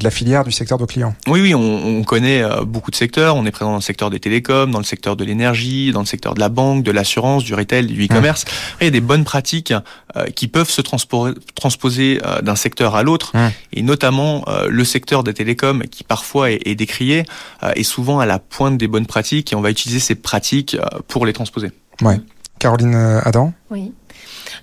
la 0.01 0.11
filière 0.11 0.43
du 0.43 0.51
secteur 0.51 0.77
de 0.77 0.85
clients. 0.85 1.13
Oui, 1.27 1.41
oui, 1.41 1.53
on, 1.53 1.59
on 1.61 2.00
connaît 2.03 2.41
euh, 2.41 2.63
beaucoup 2.63 2.91
de 2.91 2.95
secteurs. 2.95 3.35
On 3.35 3.45
est 3.45 3.51
présent 3.51 3.71
dans 3.71 3.77
le 3.77 3.81
secteur 3.81 4.09
des 4.09 4.19
télécoms, 4.19 4.71
dans 4.71 4.79
le 4.79 4.85
secteur 4.85 5.15
de 5.15 5.23
l'énergie, 5.23 5.91
dans 5.91 5.99
le 6.01 6.05
secteur 6.05 6.33
de 6.33 6.39
la 6.39 6.49
banque, 6.49 6.83
de 6.83 6.91
l'assurance, 6.91 7.43
du 7.43 7.53
retail, 7.53 7.85
du 7.85 8.05
e-commerce. 8.05 8.45
Il 8.79 8.85
y 8.85 8.87
a 8.87 8.91
des 8.91 9.01
bonnes 9.01 9.23
pratiques 9.23 9.73
euh, 10.15 10.25
qui 10.35 10.47
peuvent 10.47 10.69
se 10.69 10.81
transpo- 10.81 11.35
transposer 11.55 12.19
euh, 12.25 12.41
d'un 12.41 12.55
secteur 12.55 12.95
à 12.95 13.03
l'autre, 13.03 13.33
et 13.73 13.81
notamment 13.81 14.45
le 14.67 14.83
secteur 14.83 15.23
des 15.23 15.33
télécoms, 15.33 15.83
qui 15.89 16.03
parfois 16.03 16.51
est, 16.51 16.75
décrié, 16.75 17.25
est 17.75 17.83
souvent 17.83 18.19
à 18.19 18.25
la 18.25 18.39
pointe 18.39 18.77
des 18.77 18.87
bonnes 18.87 19.05
pratiques, 19.05 19.53
et 19.53 19.55
on 19.55 19.61
va 19.61 19.71
utiliser 19.71 19.99
ces 19.99 20.15
pratiques 20.15 20.77
pour 21.07 21.25
les 21.25 21.33
transposer. 21.33 21.71
Caroline 22.59 22.93
euh, 22.93 23.21
Adam? 23.23 23.53
Oui. 23.71 23.91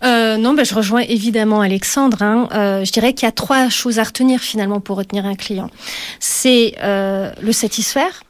Euh, 0.05 0.37
non, 0.37 0.55
ben, 0.55 0.65
je 0.65 0.75
rejoins 0.75 1.01
évidemment 1.01 1.61
Alexandre. 1.61 2.23
hein. 2.23 2.49
Euh, 2.53 2.85
je 2.85 2.93
dirais 2.93 3.13
qu'il 3.15 3.27
y 3.27 3.29
a 3.29 3.33
trois 3.33 3.69
choses 3.69 3.99
à 3.99 4.05
retenir 4.05 4.41
finalement 4.41 4.81
pour 4.81 4.97
retenir 4.97 5.27
un 5.27 5.35
client. 5.35 5.71
C'est 6.21 6.75
euh, 6.83 7.31
le 7.43 7.53
satisfaire. 7.53 8.23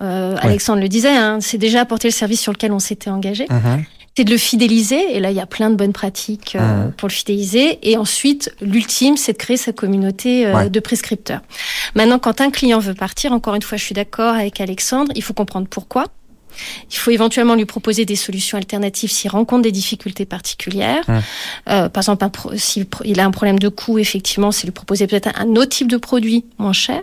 Euh, 0.00 0.36
Alexandre 0.40 0.80
le 0.80 0.88
disait, 0.88 1.10
hein, 1.16 1.38
c'est 1.40 1.58
déjà 1.58 1.82
apporter 1.82 2.08
le 2.08 2.12
service 2.12 2.40
sur 2.40 2.52
lequel 2.52 2.72
on 2.72 2.78
s'était 2.78 3.10
engagé. 3.10 3.46
Mhm. 3.50 3.84
C'est 4.16 4.24
de 4.24 4.30
le 4.30 4.36
fidéliser, 4.36 5.16
et 5.16 5.20
là 5.20 5.30
il 5.30 5.36
y 5.36 5.40
a 5.40 5.46
plein 5.46 5.70
de 5.70 5.74
bonnes 5.74 5.92
pratiques 5.94 6.54
euh, 6.60 6.86
Mhm. 6.86 6.92
pour 6.92 7.08
le 7.08 7.12
fidéliser. 7.14 7.78
Et 7.82 7.96
ensuite, 7.96 8.54
l'ultime, 8.60 9.16
c'est 9.16 9.32
de 9.32 9.38
créer 9.38 9.56
sa 9.56 9.72
communauté 9.72 10.46
euh, 10.46 10.54
Ouais. 10.54 10.70
de 10.70 10.80
prescripteurs. 10.80 11.40
Maintenant, 11.94 12.18
quand 12.18 12.40
un 12.42 12.50
client 12.50 12.78
veut 12.78 12.92
partir, 12.94 13.32
encore 13.32 13.54
une 13.54 13.62
fois, 13.62 13.78
je 13.78 13.84
suis 13.84 13.94
d'accord 13.94 14.34
avec 14.34 14.60
Alexandre, 14.60 15.12
il 15.14 15.22
faut 15.22 15.32
comprendre 15.34 15.66
pourquoi. 15.68 16.04
Il 16.90 16.96
faut 16.96 17.10
éventuellement 17.10 17.54
lui 17.54 17.64
proposer 17.64 18.04
des 18.04 18.16
solutions 18.16 18.58
alternatives 18.58 19.10
s'il 19.10 19.30
rencontre 19.30 19.62
des 19.62 19.72
difficultés 19.72 20.24
particulières. 20.26 21.04
Euh, 21.68 21.88
par 21.88 22.02
exemple, 22.02 22.26
s'il 22.56 22.86
a 23.20 23.24
un 23.24 23.30
problème 23.30 23.58
de 23.58 23.68
coût, 23.68 23.98
effectivement, 23.98 24.52
c'est 24.52 24.66
lui 24.66 24.72
proposer 24.72 25.06
peut-être 25.06 25.30
un, 25.38 25.56
autre 25.56 25.70
type 25.70 25.88
de 25.88 25.96
produit 25.96 26.44
moins 26.58 26.72
cher. 26.72 27.00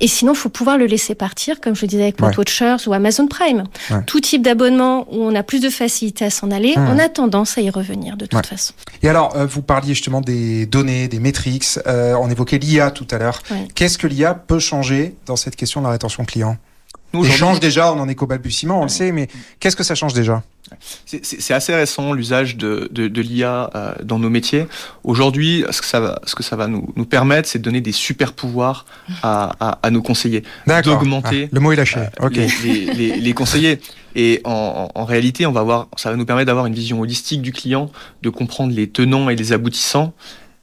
Et 0.00 0.06
sinon, 0.08 0.32
il 0.32 0.36
faut 0.36 0.48
pouvoir 0.48 0.78
le 0.78 0.86
laisser 0.86 1.14
partir, 1.14 1.60
comme 1.60 1.74
je 1.74 1.82
le 1.82 1.88
disais 1.88 2.02
avec 2.02 2.20
Ouais. 2.20 2.36
Watchers 2.36 2.76
ou 2.86 2.92
Amazon 2.92 3.26
Prime. 3.26 3.64
Ouais. 3.90 4.02
Tout 4.06 4.20
type 4.20 4.42
d'abonnement 4.42 5.06
où 5.10 5.22
on 5.22 5.34
a 5.34 5.42
plus 5.42 5.60
de 5.60 5.70
facilité 5.70 6.24
à 6.24 6.30
s'en 6.30 6.50
aller, 6.50 6.74
on 6.76 6.98
a 6.98 7.08
tendance 7.08 7.56
à 7.58 7.60
y 7.62 7.70
revenir 7.70 8.16
de 8.16 8.26
toute 8.26 8.34
Ouais. 8.38 8.46
façon. 8.46 8.74
Et 9.02 9.08
alors, 9.08 9.34
euh, 9.36 9.46
vous 9.46 9.62
parliez 9.62 9.94
justement 9.94 10.20
des 10.20 10.66
données, 10.66 11.08
des 11.08 11.18
métriques. 11.20 11.64
euh, 11.86 12.14
on 12.20 12.30
évoquait 12.30 12.58
l'IA 12.58 12.90
tout 12.90 13.06
à 13.10 13.18
l'heure. 13.18 13.42
Qu'est-ce 13.74 13.98
que 13.98 14.06
l'IA 14.06 14.34
peut 14.34 14.58
changer 14.60 15.14
dans 15.26 15.36
cette 15.36 15.56
question 15.56 15.80
de 15.80 15.86
la 15.86 15.92
rétention 15.92 16.24
client? 16.24 16.56
Nous, 17.12 17.20
aujourd'hui, 17.20 17.38
change 17.38 17.60
déjà, 17.60 17.92
on 17.92 18.00
en 18.00 18.08
est 18.08 18.14
qu'au 18.14 18.26
balbutiement, 18.26 18.80
on 18.80 18.82
le 18.82 18.88
sait, 18.88 19.12
mais 19.12 19.28
qu'est-ce 19.60 19.76
que 19.76 19.82
ça 19.84 19.94
change 19.94 20.12
déjà 20.12 20.42
C'est- 21.06 21.54
assez 21.54 21.74
récent 21.74 22.12
l'usage 22.12 22.56
de, 22.56 22.88
de, 22.92 23.08
de 23.08 23.22
l'IA 23.22 23.70
euh, 23.74 23.94
dans 24.04 24.18
nos 24.18 24.28
métiers. 24.28 24.66
Aujourd'hui, 25.04 25.64
ce 25.70 25.80
que 25.80 25.86
ça 25.86 26.00
va, 26.00 26.20
ce 26.24 26.34
que 26.34 26.42
ça 26.42 26.56
va 26.56 26.66
nous, 26.66 26.92
nous 26.96 27.06
permettre, 27.06 27.48
c'est 27.48 27.58
de 27.58 27.64
donner 27.64 27.80
des 27.80 27.92
super 27.92 28.34
pouvoirs 28.34 28.84
à, 29.22 29.52
à, 29.60 29.78
à 29.82 29.90
nos 29.90 30.02
conseillers, 30.02 30.42
D'accord. 30.66 30.98
D'augmenter, 30.98 31.44
Ah, 31.46 31.48
le 31.52 31.60
mot 31.60 31.72
est 31.72 31.76
lâché. 31.76 32.00
euh, 32.00 32.26
ok. 32.26 32.34
les, 32.36 32.46
les, 32.64 32.94
les, 32.94 33.16
les 33.20 33.32
conseillers. 33.32 33.80
Et 34.14 34.40
en, 34.44 34.90
en, 34.94 35.00
en 35.00 35.04
réalité, 35.06 35.46
on 35.46 35.52
va 35.52 35.62
voir, 35.62 35.88
ça 35.96 36.10
va 36.10 36.16
nous 36.16 36.26
permettre 36.26 36.46
d'avoir 36.48 36.66
une 36.66 36.74
vision 36.74 37.00
holistique 37.00 37.40
du 37.40 37.52
client, 37.52 37.90
de 38.22 38.28
comprendre 38.30 38.74
les 38.74 38.88
tenants 38.90 39.30
et 39.30 39.36
les 39.36 39.52
aboutissants 39.52 40.12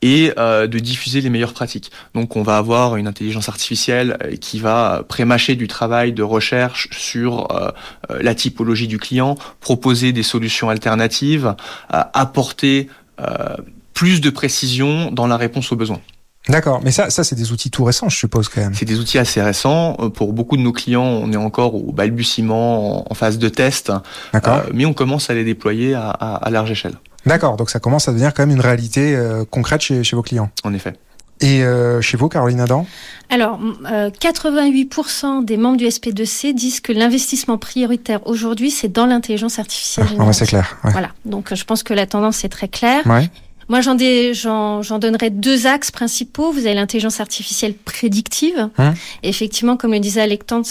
et 0.02 0.34
euh, 0.38 0.68
de 0.68 0.80
diffuser 0.80 1.22
les 1.22 1.30
meilleures 1.30 1.54
pratiques. 1.54 1.92
Donc 2.14 2.36
on 2.36 2.44
va 2.44 2.58
avoir 2.58 2.96
une 2.96 3.08
intelligence 3.08 3.50
artificielle 3.50 4.18
euh, 4.24 4.36
qui 4.36 4.60
va 4.60 5.04
prémâcher 5.08 5.56
du 5.56 5.68
travail 5.68 6.14
de 6.14 6.24
recherche 6.24 6.88
sur 6.92 7.52
euh, 7.52 7.72
euh, 8.12 8.20
la 8.22 8.36
typologie 8.36 8.88
du 8.88 8.98
client, 9.00 9.36
proposer 9.62 10.12
des 10.14 10.24
solutions 10.24 10.70
alternatives, 10.70 11.56
euh, 11.94 12.02
apporter 12.14 12.90
euh, 13.22 13.56
plus 13.94 14.20
de 14.22 14.30
précision 14.30 15.12
dans 15.12 15.28
la 15.28 15.38
réponse 15.38 15.72
aux 15.72 15.76
besoins. 15.78 16.02
D'accord. 16.48 16.80
Mais 16.84 16.92
ça, 16.92 17.10
ça 17.10 17.24
c'est 17.24 17.36
des 17.36 17.52
outils 17.52 17.72
tout 17.72 17.84
récents, 17.84 18.08
je 18.08 18.18
suppose 18.18 18.50
quand 18.50 18.62
même. 18.62 18.76
C'est 18.76 18.86
des 18.86 19.00
outils 19.00 19.18
assez 19.18 19.42
récents. 19.42 19.94
Pour 20.14 20.32
beaucoup 20.32 20.58
de 20.58 20.62
nos 20.62 20.74
clients, 20.74 21.02
on 21.04 21.32
est 21.34 21.38
encore 21.38 21.74
au 21.74 21.92
balbutiement, 21.92 23.10
en- 23.12 23.16
phase 23.16 23.40
de 23.40 23.50
test, 23.50 23.92
D'accord. 24.34 24.62
mais 24.74 24.86
on 24.86 24.94
commence 24.94 25.32
à 25.32 25.34
les 25.34 25.44
déployer 25.44 25.96
à, 25.96 26.10
à- 26.10 26.36
à 26.36 26.50
large 26.52 26.70
échelle, 26.70 26.94
D'accord. 27.26 27.58
Donc 27.58 27.70
ça 27.70 27.80
commence 27.80 28.08
à 28.08 28.12
devenir 28.12 28.34
quand 28.34 28.44
même 28.46 28.56
une 28.56 28.62
réalité 28.62 29.16
euh, 29.16 29.44
concrète 29.50 29.82
chez, 29.82 30.04
chez 30.04 30.16
vos 30.16 30.22
clients. 30.22 30.50
en 30.64 30.74
effet. 30.74 30.94
Et 31.42 31.64
euh, 31.66 32.00
chez 32.00 32.16
vous, 32.16 32.30
Caroline 32.30 32.62
Adam? 32.62 32.88
Alors, 33.30 33.60
m- 33.62 33.76
euh, 33.92 34.10
88% 34.10 35.44
des 35.44 35.58
membres 35.58 35.76
du 35.78 35.86
SP2C 35.86 36.54
disent 36.54 36.80
que 36.80 36.94
l'investissement 36.94 37.58
prioritaire 37.58 38.26
aujourd'hui, 38.26 38.72
c'est 38.72 38.88
dans 38.88 39.06
l'intelligence 39.06 39.60
artificielle 39.60 40.08
Ah, 40.18 40.24
ouais, 40.24 40.34
C'est 40.34 40.46
clair. 40.48 40.78
Ouais. 40.86 40.92
Voilà. 40.92 41.10
Donc, 41.26 41.54
je 41.54 41.64
pense 41.66 41.84
que 41.84 41.94
la 41.94 42.06
tendance 42.08 42.46
est 42.46 42.50
très 42.50 42.68
claire. 42.70 43.06
Ouais. 43.06 43.30
Moi, 43.68 43.82
j'en, 43.82 44.82
j'en, 44.82 45.00
donnerais 45.00 45.30
deux 45.30 45.68
axes 45.68 45.92
principaux. 45.92 46.52
Vous 46.52 46.66
avez 46.66 46.74
l'intelligence 46.76 47.20
artificielle 47.20 47.74
prédictive. 47.74 48.70
Hum. 48.78 48.94
Effectivement, 49.24 49.78
comme 49.78 49.92
le 49.92 50.00
disait 50.00 50.22
Alexandre, 50.22 50.66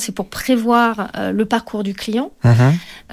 c'est 0.00 0.14
pour 0.14 0.26
prévoir 0.26 1.10
euh, 1.16 1.32
le 1.32 1.44
parcours 1.46 1.82
du 1.82 1.94
client. 1.94 2.30
Mhm. 2.44 2.52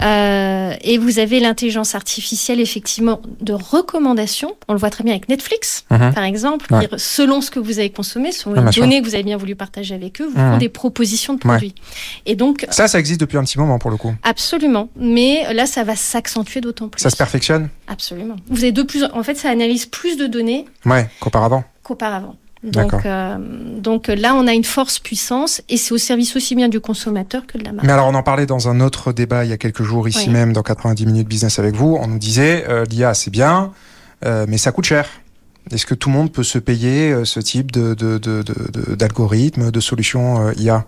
Euh, 0.01 0.73
et 0.81 0.97
vous 0.97 1.19
avez 1.19 1.39
l'intelligence 1.39 1.93
artificielle, 1.95 2.59
effectivement, 2.59 3.21
de 3.41 3.53
recommandation. 3.53 4.55
On 4.67 4.73
le 4.73 4.79
voit 4.79 4.89
très 4.89 5.03
bien 5.03 5.13
avec 5.13 5.27
Netflix, 5.29 5.85
par 5.89 6.23
exemple. 6.23 6.73
Ouais. 6.73 6.87
selon 6.97 7.41
ce 7.41 7.51
que 7.51 7.59
vous 7.59 7.79
avez 7.79 7.89
consommé, 7.89 8.31
selon 8.31 8.55
Ouais, 8.55 8.65
les 8.65 8.71
sûr. 8.71 8.83
données 8.83 9.01
que 9.01 9.05
vous 9.07 9.13
avez 9.15 9.23
bien 9.23 9.37
voulu 9.37 9.55
partager 9.55 9.93
avec 9.95 10.21
eux, 10.21 10.25
vous 10.27 10.37
font 10.37 10.57
des 10.57 10.69
propositions 10.69 11.33
de 11.33 11.39
Ouais. 11.39 11.51
produits. 11.55 11.75
Et 12.25 12.35
donc, 12.35 12.65
Ça, 12.69 12.87
ça 12.87 12.99
existe 12.99 13.19
depuis 13.19 13.37
un 13.37 13.43
petit 13.43 13.57
moment 13.59 13.79
pour 13.79 13.91
le 13.91 13.97
coup. 13.97 14.13
absolument. 14.23 14.89
Mais 14.95 15.53
là, 15.53 15.65
ça 15.65 15.83
va 15.83 15.95
s'accentuer 15.95 16.61
d'autant 16.61 16.87
plus. 16.87 17.01
Ça 17.01 17.09
se 17.09 17.17
perfectionne? 17.17 17.69
Absolument. 17.87 18.35
Vous 18.49 18.63
avez 18.63 18.71
de 18.71 18.83
plus, 18.83 19.03
en 19.03 19.18
fait, 19.23 19.36
ça 19.36 19.49
analyse 19.49 19.86
plus 19.86 20.17
de 20.17 20.27
données 20.27 20.65
Ouais, 20.86 21.08
qu'auparavant. 21.19 21.63
qu'auparavant. 21.84 22.36
Donc, 22.62 22.91
euh, 23.05 23.38
donc 23.79 24.08
là, 24.10 24.36
on 24.36 24.45
a 24.45 24.53
une 24.53 24.65
force 24.65 24.99
puissance 24.99 25.62
et 25.69 25.77
c'est 25.77 25.93
au 25.93 25.97
service 25.97 26.36
aussi 26.36 26.55
bien 26.55 26.67
du 26.67 26.82
consommateur 26.82 27.47
que 27.47 27.58
de 27.58 27.63
la 27.63 27.71
marque. 27.71 27.88
Mais 27.88 27.93
alors, 27.93 28.08
on 28.08 28.13
en 28.15 28.21
parlait 28.23 28.45
dans 28.45 28.67
un 28.67 28.82
autre 28.82 29.13
débat 29.13 29.45
il 29.45 29.49
y 29.49 29.53
a 29.53 29.58
quelques 29.58 29.84
jours, 29.84 30.10
ici 30.10 30.25
Oui. 30.27 30.34
même, 30.34 30.51
dans 30.51 30.62
90 30.62 31.05
minutes 31.05 31.27
business 31.29 31.58
avec 31.58 31.73
vous. 31.75 31.97
On 32.01 32.08
nous 32.08 32.19
disait, 32.19 32.65
euh, 32.67 32.84
l'IA, 32.84 33.13
c'est 33.13 33.32
bien, 33.32 33.71
euh, 34.25 34.45
mais 34.49 34.58
ça 34.58 34.73
coûte 34.73 34.84
cher. 34.86 35.08
Est-ce 35.71 35.86
que 35.86 35.93
tout 35.95 36.10
le 36.10 36.15
monde 36.15 36.34
peut 36.34 36.43
se 36.43 36.58
payer 36.60 37.12
euh, 37.13 37.23
ce 37.23 37.39
type 37.39 37.71
de, 37.71 37.93
de, 37.93 38.17
de, 38.17 38.41
de- 38.43 38.71
de- 38.89 38.95
d'algorithme, 38.95 39.71
de 39.71 39.79
solution 39.79 40.47
euh, 40.47 40.53
IA 40.58 40.86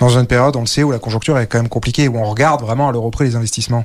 Dans 0.00 0.08
une 0.18 0.26
période, 0.26 0.56
on 0.56 0.60
le 0.62 0.66
sait, 0.66 0.82
où 0.82 0.90
la 0.90 0.98
conjoncture 0.98 1.38
est 1.38 1.46
quand 1.46 1.58
même 1.58 1.68
compliquée, 1.68 2.08
où 2.08 2.16
on 2.18 2.24
regarde 2.24 2.62
vraiment 2.62 2.88
à 2.88 2.92
l'euro 2.92 3.10
près 3.10 3.24
les 3.26 3.36
investissements. 3.36 3.84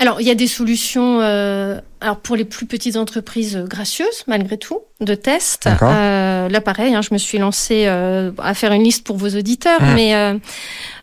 Alors, 0.00 0.20
il 0.20 0.26
y 0.26 0.30
a 0.30 0.34
des 0.34 0.46
solutions, 0.48 1.20
euh, 1.20 1.78
alors 2.00 2.18
pour 2.20 2.36
les 2.36 2.44
plus 2.44 2.66
petites 2.66 2.96
entreprises 2.96 3.56
gracieuses, 3.68 4.24
malgré 4.26 4.56
tout, 4.56 4.80
de 5.00 5.14
tests. 5.14 5.66
Euh, 5.66 6.48
là, 6.48 6.60
pareil, 6.60 6.94
hein, 6.94 7.02
je 7.02 7.10
me 7.12 7.18
suis 7.18 7.38
lancée 7.38 7.84
euh, 7.86 8.32
à 8.38 8.54
faire 8.54 8.72
une 8.72 8.82
liste 8.82 9.04
pour 9.06 9.16
vos 9.16 9.28
auditeurs, 9.30 9.80
Mhm. 9.82 9.94
mais 9.94 10.14
euh, 10.14 10.38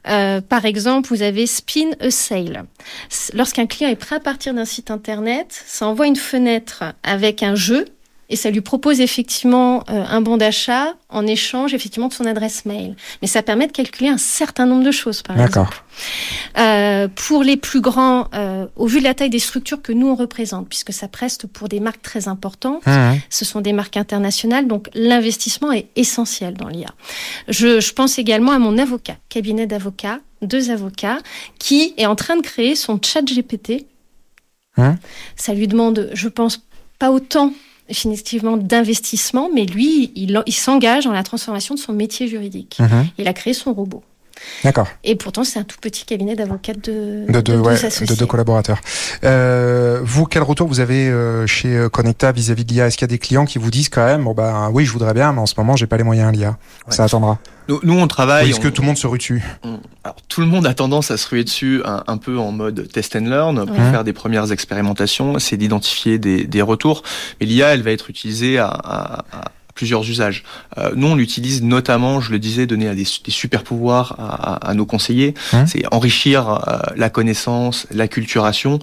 euh, 0.09 0.41
par 0.41 0.65
exemple, 0.65 1.09
vous 1.09 1.21
avez 1.21 1.45
Spin 1.47 1.91
a 1.99 2.09
Sale. 2.11 2.63
Lorsqu'un 3.33 3.65
client 3.65 3.89
est 3.89 3.95
prêt 3.95 4.15
à 4.15 4.19
partir 4.19 4.53
d'un 4.53 4.65
site 4.65 4.91
internet, 4.91 5.63
ça 5.65 5.85
envoie 5.87 6.07
une 6.07 6.15
fenêtre 6.15 6.83
avec 7.03 7.43
un 7.43 7.55
jeu 7.55 7.85
et 8.29 8.35
ça 8.35 8.49
lui 8.49 8.61
propose 8.61 8.99
effectivement 9.01 9.83
euh, 9.89 10.03
un 10.09 10.21
bon 10.21 10.37
d'achat 10.37 10.93
en 11.09 11.25
échange 11.25 11.73
effectivement 11.73 12.07
de 12.09 12.13
son 12.13 12.25
adresse 12.25 12.65
mail. 12.65 12.95
Mais 13.21 13.27
ça 13.27 13.41
permet 13.41 13.67
de 13.67 13.71
calculer 13.71 14.09
un 14.09 14.17
certain 14.17 14.65
nombre 14.65 14.83
de 14.83 14.91
choses, 14.91 15.21
par 15.21 15.39
exemple. 15.39 15.81
Euh, 16.57 17.07
pour 17.07 17.43
les 17.43 17.57
plus 17.57 17.81
grands, 17.81 18.27
euh, 18.33 18.67
au 18.75 18.87
vu 18.87 18.99
de 18.99 19.03
la 19.03 19.13
taille 19.13 19.29
des 19.29 19.39
structures 19.39 19.81
que 19.81 19.91
nous 19.91 20.07
on 20.07 20.15
représente, 20.15 20.67
puisque 20.67 20.93
ça 20.93 21.07
preste 21.07 21.47
pour 21.47 21.69
des 21.69 21.79
marques 21.79 22.01
très 22.01 22.27
importantes, 22.27 22.85
Mhm. 22.85 23.19
ce 23.29 23.45
sont 23.45 23.61
des 23.61 23.73
marques 23.73 23.97
internationales, 23.97 24.67
donc 24.67 24.89
l'investissement 24.93 25.71
est 25.71 25.87
essentiel 25.95 26.53
dans 26.55 26.67
l'IA. 26.67 26.89
Je, 27.47 27.79
je 27.79 27.93
pense 27.93 28.19
également 28.19 28.51
à 28.51 28.59
mon 28.59 28.77
avocat, 28.77 29.15
cabinet 29.29 29.67
d'avocats, 29.67 30.19
deux 30.41 30.69
avocats, 30.69 31.17
qui 31.59 31.93
est 31.97 32.05
en 32.05 32.15
train 32.15 32.35
de 32.35 32.41
créer 32.41 32.75
son 32.75 32.99
chat 33.01 33.21
GPT. 33.23 33.87
Hein 34.77 34.97
Ça 35.35 35.53
lui 35.53 35.67
demande, 35.67 36.09
je 36.13 36.27
pense, 36.27 36.59
pas 36.99 37.11
autant 37.11 37.53
définitivement 37.87 38.57
d'investissement, 38.57 39.49
mais 39.53 39.65
lui, 39.65 40.11
il, 40.15 40.41
il 40.45 40.53
s'engage 40.53 41.05
dans 41.05 41.11
la 41.11 41.23
transformation 41.23 41.75
de 41.75 41.79
son 41.79 41.93
métier 41.93 42.27
juridique. 42.27 42.77
Mhm. 42.79 43.07
Il 43.17 43.27
a 43.27 43.33
créé 43.33 43.53
son 43.53 43.73
robot. 43.73 44.03
D'accord. 44.63 44.87
Et 45.03 45.15
pourtant, 45.15 45.43
c'est 45.43 45.59
un 45.59 45.63
tout 45.63 45.77
petit 45.81 46.05
cabinet 46.05 46.35
d'avocats 46.35 46.73
de, 46.73 47.25
De 47.27 47.41
deux, 47.41 47.41
deux 47.41 47.57
ouais, 47.59 47.73
associés. 47.73 48.05
de 48.05 48.15
deux 48.15 48.25
collaborateurs. 48.25 48.79
Euh, 49.23 49.99
vous, 50.03 50.25
quel 50.25 50.43
retour 50.43 50.67
vous 50.67 50.79
avez 50.79 51.07
euh, 51.09 51.45
chez 51.47 51.75
euh, 51.75 51.89
Connecta 51.89 52.31
vis-à-vis 52.31 52.65
de 52.65 52.73
l'IA 52.73 52.87
Est-ce 52.87 52.97
qu'il 52.97 53.03
y 53.03 53.09
a 53.09 53.13
des 53.13 53.19
clients 53.19 53.45
qui 53.45 53.57
vous 53.59 53.71
disent 53.71 53.89
quand 53.89 54.05
même, 54.05 54.23
bon 54.23 54.33
ben 54.33 54.69
oui, 54.71 54.85
je 54.85 54.91
voudrais 54.91 55.13
bien, 55.13 55.33
mais 55.33 55.39
en 55.41 55.45
ce 55.45 55.55
moment, 55.57 55.75
j'ai 55.75 55.87
pas 55.87 55.97
les 55.97 56.03
moyens 56.03 56.31
l'IA. 56.31 56.49
Ouais. 56.49 56.55
Ça 56.89 57.03
attendra. 57.03 57.39
Nous, 57.69 57.79
nous, 57.83 57.99
on 57.99 58.07
travaille. 58.07 58.49
est-ce 58.49 58.59
que 58.61 58.69
tout 58.69 58.81
le 58.81 58.87
monde 58.87 58.97
se 58.97 59.07
rue 59.07 59.17
dessus? 59.17 59.43
on- 59.63 59.79
alors, 60.03 60.15
tout 60.29 60.39
le 60.41 60.47
monde 60.47 60.65
a 60.65 60.73
tendance 60.73 61.11
à 61.11 61.17
se 61.17 61.27
ruer 61.27 61.43
dessus 61.43 61.81
un, 61.83 62.03
un 62.07 62.17
peu 62.17 62.37
en 62.39 62.51
mode 62.53 62.87
test 62.89 63.15
and 63.17 63.25
learn 63.25 63.65
pour 63.65 63.75
Ouais. 63.77 63.91
faire 63.91 64.05
des 64.05 64.13
premières 64.13 64.51
expérimentations, 64.53 65.37
c'est 65.39 65.57
d'identifier 65.57 66.17
des, 66.17 66.45
des 66.45 66.61
retours. 66.61 67.03
Mais 67.41 67.45
l'IA, 67.45 67.73
elle 67.73 67.81
va 67.83 67.91
être 67.91 68.09
utilisée 68.09 68.57
à, 68.57 68.67
à- 68.67 69.25
à 69.33 69.51
plusieurs 69.77 70.03
usages. 70.09 70.43
Euh, 70.77 70.91
nous, 70.95 71.07
on 71.07 71.15
l'utilise 71.15 71.61
notamment, 71.61 72.19
je 72.19 72.31
le 72.31 72.39
disais, 72.39 72.65
donner 72.65 72.87
à 72.89 72.95
des, 72.95 73.05
des 73.25 73.31
super 73.31 73.61
pouvoirs 73.63 74.15
à, 74.17 74.53
à- 74.53 74.69
à 74.69 74.73
nos 74.73 74.85
conseillers. 74.85 75.33
Hein 75.53 75.65
C'est 75.67 75.83
enrichir 75.93 76.37
euh, 76.49 76.77
la 76.95 77.09
connaissance, 77.09 77.85
la 77.91 78.07
culturation. 78.07 78.79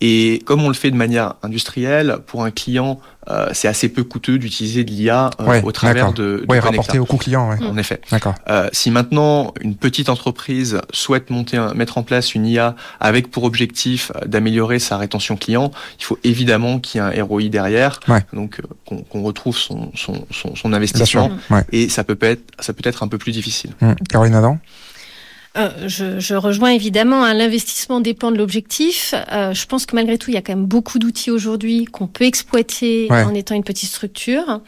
Et 0.00 0.42
comme 0.46 0.62
on 0.62 0.68
le 0.68 0.74
fait 0.74 0.90
de 0.92 0.96
manière 0.96 1.34
industrielle, 1.42 2.18
pour 2.26 2.44
un 2.44 2.50
client, 2.52 3.00
euh, 3.28 3.48
c'est 3.52 3.66
assez 3.68 3.88
peu 3.88 4.04
coûteux 4.04 4.38
d'utiliser 4.38 4.84
de 4.84 4.90
l'IA 4.90 5.30
euh, 5.40 5.44
Ouais, 5.44 5.62
au 5.62 5.72
travers 5.72 6.12
de, 6.12 6.22
de 6.40 6.44
Connecta. 6.46 6.68
rapporté 6.68 6.98
au 7.00 7.04
coût 7.04 7.16
client, 7.16 7.50
ouais. 7.50 7.56
En 7.66 7.76
effet. 7.76 8.00
D'accord. 8.12 8.34
Euh, 8.48 8.68
si 8.72 8.90
maintenant 8.92 9.52
une 9.60 9.74
petite 9.74 10.08
entreprise 10.08 10.80
souhaite 10.92 11.30
monter, 11.30 11.56
un- 11.56 11.74
mettre 11.74 11.98
en 11.98 12.04
place 12.04 12.34
une 12.34 12.46
IA 12.46 12.76
avec 13.00 13.30
pour 13.30 13.42
objectif 13.44 14.12
euh, 14.14 14.24
d'améliorer 14.26 14.78
sa 14.78 14.96
rétention 14.98 15.36
client, 15.36 15.72
il 15.98 16.04
faut 16.04 16.18
évidemment 16.22 16.78
qu'il 16.78 17.00
y 17.00 17.04
ait 17.04 17.20
un 17.20 17.24
ROI 17.24 17.48
derrière, 17.48 17.98
Ouais. 18.08 18.24
donc 18.32 18.60
euh, 18.60 18.62
qu'on 18.86 18.98
qu'on 19.02 19.22
retrouve 19.22 19.56
son, 19.58 19.90
son, 19.96 20.24
son, 20.30 20.54
son 20.54 20.72
investissement. 20.72 21.30
Ouais. 21.50 21.64
Et 21.72 21.88
ça 21.88 22.04
peut 22.04 22.16
être, 22.20 22.44
ça 22.60 22.72
peut 22.72 22.88
être 22.88 23.02
un 23.02 23.08
peu 23.08 23.18
plus 23.18 23.32
difficile. 23.32 23.72
Hum. 23.82 23.96
Caroline 24.08 24.36
Adam? 24.36 24.58
Euh, 25.58 25.70
je, 25.86 26.20
je 26.20 26.34
rejoins 26.34 26.70
évidemment, 26.70 27.24
hein, 27.24 27.34
l'investissement 27.34 28.00
dépend 28.00 28.30
de 28.30 28.36
l'objectif. 28.38 29.14
Euh, 29.32 29.52
je 29.54 29.66
pense 29.66 29.86
que 29.86 29.94
malgré 29.96 30.16
tout, 30.18 30.30
il 30.30 30.34
y 30.34 30.36
a 30.36 30.42
quand 30.42 30.54
même 30.54 30.66
beaucoup 30.66 30.98
d'outils 30.98 31.30
aujourd'hui 31.30 31.84
qu'on 31.86 32.06
peut 32.06 32.24
exploiter 32.24 33.08
Ouais. 33.10 33.22
en 33.24 33.34
étant 33.34 33.54
une 33.54 33.64
petite 33.64 33.88
structure 33.90 34.60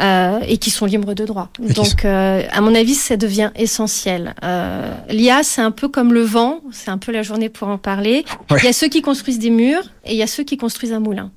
euh, 0.00 0.38
et 0.46 0.58
qui 0.58 0.70
sont 0.70 0.86
libres 0.86 1.14
de 1.14 1.24
droit. 1.24 1.50
Et 1.62 1.72
Donc, 1.72 2.04
euh, 2.04 2.42
à 2.50 2.60
mon 2.60 2.74
avis, 2.74 2.94
ça 2.94 3.16
devient 3.16 3.50
essentiel. 3.56 4.34
Euh, 4.44 4.92
L'IA, 5.10 5.42
c'est 5.42 5.62
un 5.62 5.70
peu 5.70 5.88
comme 5.88 6.12
le 6.12 6.22
vent, 6.22 6.60
c'est 6.72 6.90
un 6.90 6.98
peu 6.98 7.12
la 7.12 7.22
journée 7.22 7.48
pour 7.48 7.68
en 7.68 7.78
parler. 7.78 8.24
Ouais. 8.50 8.58
Il 8.62 8.64
y 8.64 8.68
a 8.68 8.72
ceux 8.72 8.88
qui 8.88 9.02
construisent 9.02 9.38
des 9.38 9.50
murs 9.50 9.82
et 10.04 10.12
il 10.12 10.16
y 10.16 10.22
a 10.22 10.26
ceux 10.26 10.42
qui 10.44 10.56
construisent 10.56 10.92
un 10.92 11.00
moulin. 11.00 11.30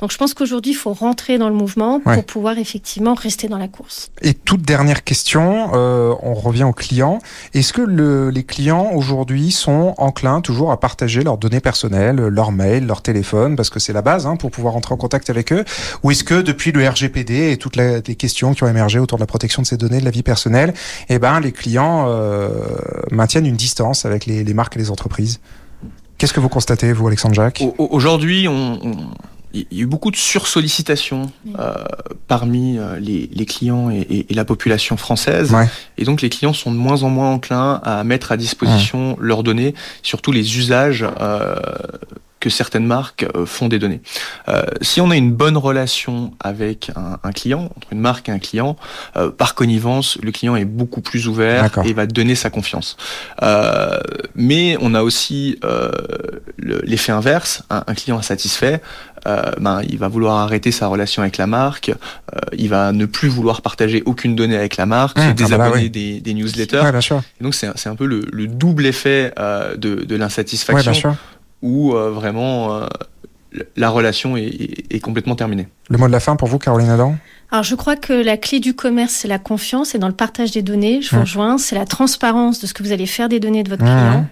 Donc, 0.00 0.12
je 0.12 0.16
pense 0.18 0.34
qu'aujourd'hui, 0.34 0.72
il 0.72 0.76
faut 0.76 0.92
rentrer 0.92 1.38
dans 1.38 1.48
le 1.48 1.54
mouvement 1.54 2.00
pour 2.00 2.12
Ouais. 2.12 2.22
pouvoir 2.22 2.58
effectivement 2.58 3.14
rester 3.14 3.48
dans 3.48 3.58
la 3.58 3.68
course. 3.68 4.10
Et 4.22 4.34
toute 4.34 4.62
dernière 4.62 5.04
question, 5.04 5.70
euh, 5.74 6.14
on 6.22 6.34
revient 6.34 6.64
aux 6.64 6.72
clients. 6.72 7.18
Est-ce 7.54 7.72
que 7.72 7.82
le- 7.82 8.30
les 8.30 8.44
clients 8.44 8.90
aujourd'hui 8.94 9.50
sont 9.50 9.94
enclins 9.98 10.40
toujours 10.40 10.72
à 10.72 10.80
partager 10.80 11.22
leurs 11.22 11.38
données 11.38 11.60
personnelles, 11.60 12.16
leurs 12.16 12.52
mails, 12.52 12.86
leur 12.86 13.02
téléphone, 13.02 13.56
parce 13.56 13.70
que 13.70 13.78
c'est 13.80 13.92
la 13.92 14.02
base 14.02 14.26
hein, 14.26 14.36
pour 14.36 14.50
pouvoir 14.50 14.76
entrer 14.76 14.94
en 14.94 14.98
contact 14.98 15.30
avec 15.30 15.52
eux? 15.52 15.64
Ou 16.02 16.10
est-ce 16.10 16.24
que 16.24 16.40
depuis 16.42 16.72
le 16.72 16.86
RGPD 16.88 17.50
et 17.52 17.56
toutes 17.56 17.76
la- 17.76 18.00
les 18.00 18.14
questions 18.14 18.54
qui 18.54 18.64
ont 18.64 18.68
émergé 18.68 18.98
autour 18.98 19.18
de 19.18 19.22
la 19.22 19.26
protection 19.26 19.62
de 19.62 19.66
ces 19.66 19.76
données, 19.76 20.00
de 20.00 20.04
la 20.04 20.10
vie 20.10 20.22
personnelle, 20.22 20.74
eh 21.08 21.18
ben, 21.18 21.40
les 21.40 21.52
clients 21.52 22.06
euh, 22.08 22.48
maintiennent 23.10 23.46
une 23.46 23.56
distance 23.56 24.04
avec 24.04 24.26
les, 24.26 24.44
les 24.44 24.54
marques 24.54 24.76
et 24.76 24.78
les 24.78 24.90
entreprises? 24.90 25.40
Qu'est-ce 26.18 26.32
que 26.32 26.40
vous 26.40 26.48
constatez, 26.48 26.92
vous, 26.92 27.06
Alexandre 27.06 27.34
Jacques? 27.34 27.62
Au- 27.62 27.74
au- 27.78 27.88
Aujourd'hui, 27.92 28.48
on, 28.48 28.78
on- 28.82 28.96
il 29.54 29.66
y 29.70 29.80
a 29.80 29.82
eu 29.84 29.86
beaucoup 29.86 30.10
de 30.10 30.16
sursollicitation 30.16 31.30
Oui. 31.46 31.52
euh, 31.58 31.74
parmi 32.26 32.78
euh, 32.78 32.98
les, 33.00 33.28
les 33.32 33.46
clients 33.46 33.90
et, 33.90 33.98
et- 34.00 34.26
et 34.30 34.34
la 34.34 34.44
population 34.44 34.96
française. 34.96 35.52
Ouais. 35.52 35.68
Et 35.96 36.04
donc 36.04 36.20
les 36.22 36.28
clients 36.28 36.52
sont 36.52 36.70
de 36.72 36.76
moins 36.76 37.02
en 37.02 37.10
moins 37.10 37.30
enclins 37.32 37.80
à 37.84 38.04
mettre 38.04 38.32
à 38.32 38.36
disposition 38.36 39.16
leurs 39.20 39.42
données, 39.42 39.74
surtout 40.02 40.32
les 40.32 40.58
usages 40.58 41.04
euh, 41.20 41.56
que 42.40 42.50
certaines 42.50 42.86
marques 42.86 43.26
euh, 43.34 43.46
font 43.46 43.68
des 43.68 43.78
données. 43.78 44.00
Euh, 44.48 44.62
si 44.80 45.00
on 45.00 45.10
a 45.10 45.16
une 45.16 45.32
bonne 45.32 45.56
relation 45.56 46.32
avec 46.40 46.90
un, 46.96 47.18
un 47.22 47.32
client, 47.32 47.70
entre 47.76 47.88
une 47.92 48.00
marque 48.00 48.28
et 48.28 48.32
un 48.32 48.38
client, 48.38 48.76
euh, 49.16 49.30
par 49.30 49.54
connivence, 49.54 50.18
le 50.22 50.30
client 50.32 50.56
est 50.56 50.64
beaucoup 50.64 51.00
plus 51.00 51.26
ouvert 51.28 51.64
et 51.84 51.92
va 51.92 52.06
donner 52.06 52.34
sa 52.34 52.50
confiance. 52.50 52.96
Euh, 53.42 53.98
mais 54.34 54.76
on 54.80 54.94
a 54.94 55.02
aussi 55.02 55.58
euh, 55.64 55.90
le- 56.56 56.80
l'effet 56.84 57.12
inverse. 57.12 57.62
Un, 57.70 57.84
un 57.86 57.94
client 57.94 58.18
insatisfait, 58.18 58.80
euh, 59.26 59.42
ben, 59.60 59.82
il 59.88 59.98
va 59.98 60.08
vouloir 60.08 60.36
arrêter 60.38 60.70
sa 60.70 60.86
relation 60.86 61.22
avec 61.22 61.36
la 61.38 61.46
marque, 61.46 61.88
euh, 61.90 62.38
il 62.56 62.68
va 62.68 62.92
ne 62.92 63.04
plus 63.06 63.28
vouloir 63.28 63.62
partager 63.62 64.02
aucune 64.06 64.36
donnée 64.36 64.56
avec 64.56 64.76
la 64.76 64.86
marque, 64.86 65.18
Mmh, 65.18 65.20
se 65.20 65.26
ah 65.26 65.32
bah 65.32 65.40
là, 65.40 65.46
désabonner 65.48 65.82
oui. 65.84 65.90
des, 65.90 66.20
des 66.20 66.34
newsletters. 66.34 66.80
Ouais, 66.82 66.92
bien 66.92 67.00
sûr. 67.00 67.20
Et 67.40 67.44
donc 67.44 67.54
c'est 67.54 67.66
un- 67.66 67.96
peu 67.96 68.06
le, 68.06 68.22
le 68.32 68.46
double 68.46 68.86
effet 68.86 69.32
euh, 69.38 69.76
de, 69.76 69.96
de 69.96 70.12
Ouais, 70.14 70.18
l'insatisfaction 70.18 70.94
sûr. 70.94 71.16
Où 71.62 71.94
euh, 71.94 72.10
vraiment 72.10 72.74
euh, 72.76 72.86
la 73.76 73.88
relation 73.90 74.36
est, 74.36 74.44
est- 74.46 74.94
est 74.94 75.00
complètement 75.00 75.34
terminée. 75.36 75.68
Le 75.90 75.98
mot 75.98 76.06
de 76.06 76.12
la 76.12 76.20
fin 76.20 76.36
pour 76.36 76.48
vous, 76.48 76.58
Caroline 76.58 76.90
Adam? 76.90 77.16
Alors 77.50 77.64
je 77.64 77.74
crois 77.74 77.96
que 77.96 78.12
la 78.12 78.36
clé 78.36 78.60
du 78.60 78.74
commerce, 78.74 79.12
c'est 79.12 79.28
la 79.28 79.38
confiance 79.38 79.94
et 79.94 79.98
dans 79.98 80.08
le 80.08 80.14
partage 80.14 80.50
des 80.50 80.60
données, 80.60 81.00
je 81.00 81.10
vous 81.10 81.16
Mmh. 81.16 81.20
rejoins, 81.20 81.58
c'est 81.58 81.74
la 81.76 81.86
transparence 81.86 82.60
de 82.60 82.66
ce 82.66 82.74
que 82.74 82.82
vous 82.82 82.92
allez 82.92 83.06
faire 83.06 83.30
des 83.30 83.40
données 83.40 83.62
de 83.62 83.70
votre 83.70 83.84
Mmh. 83.84 83.86
client. 83.86 84.26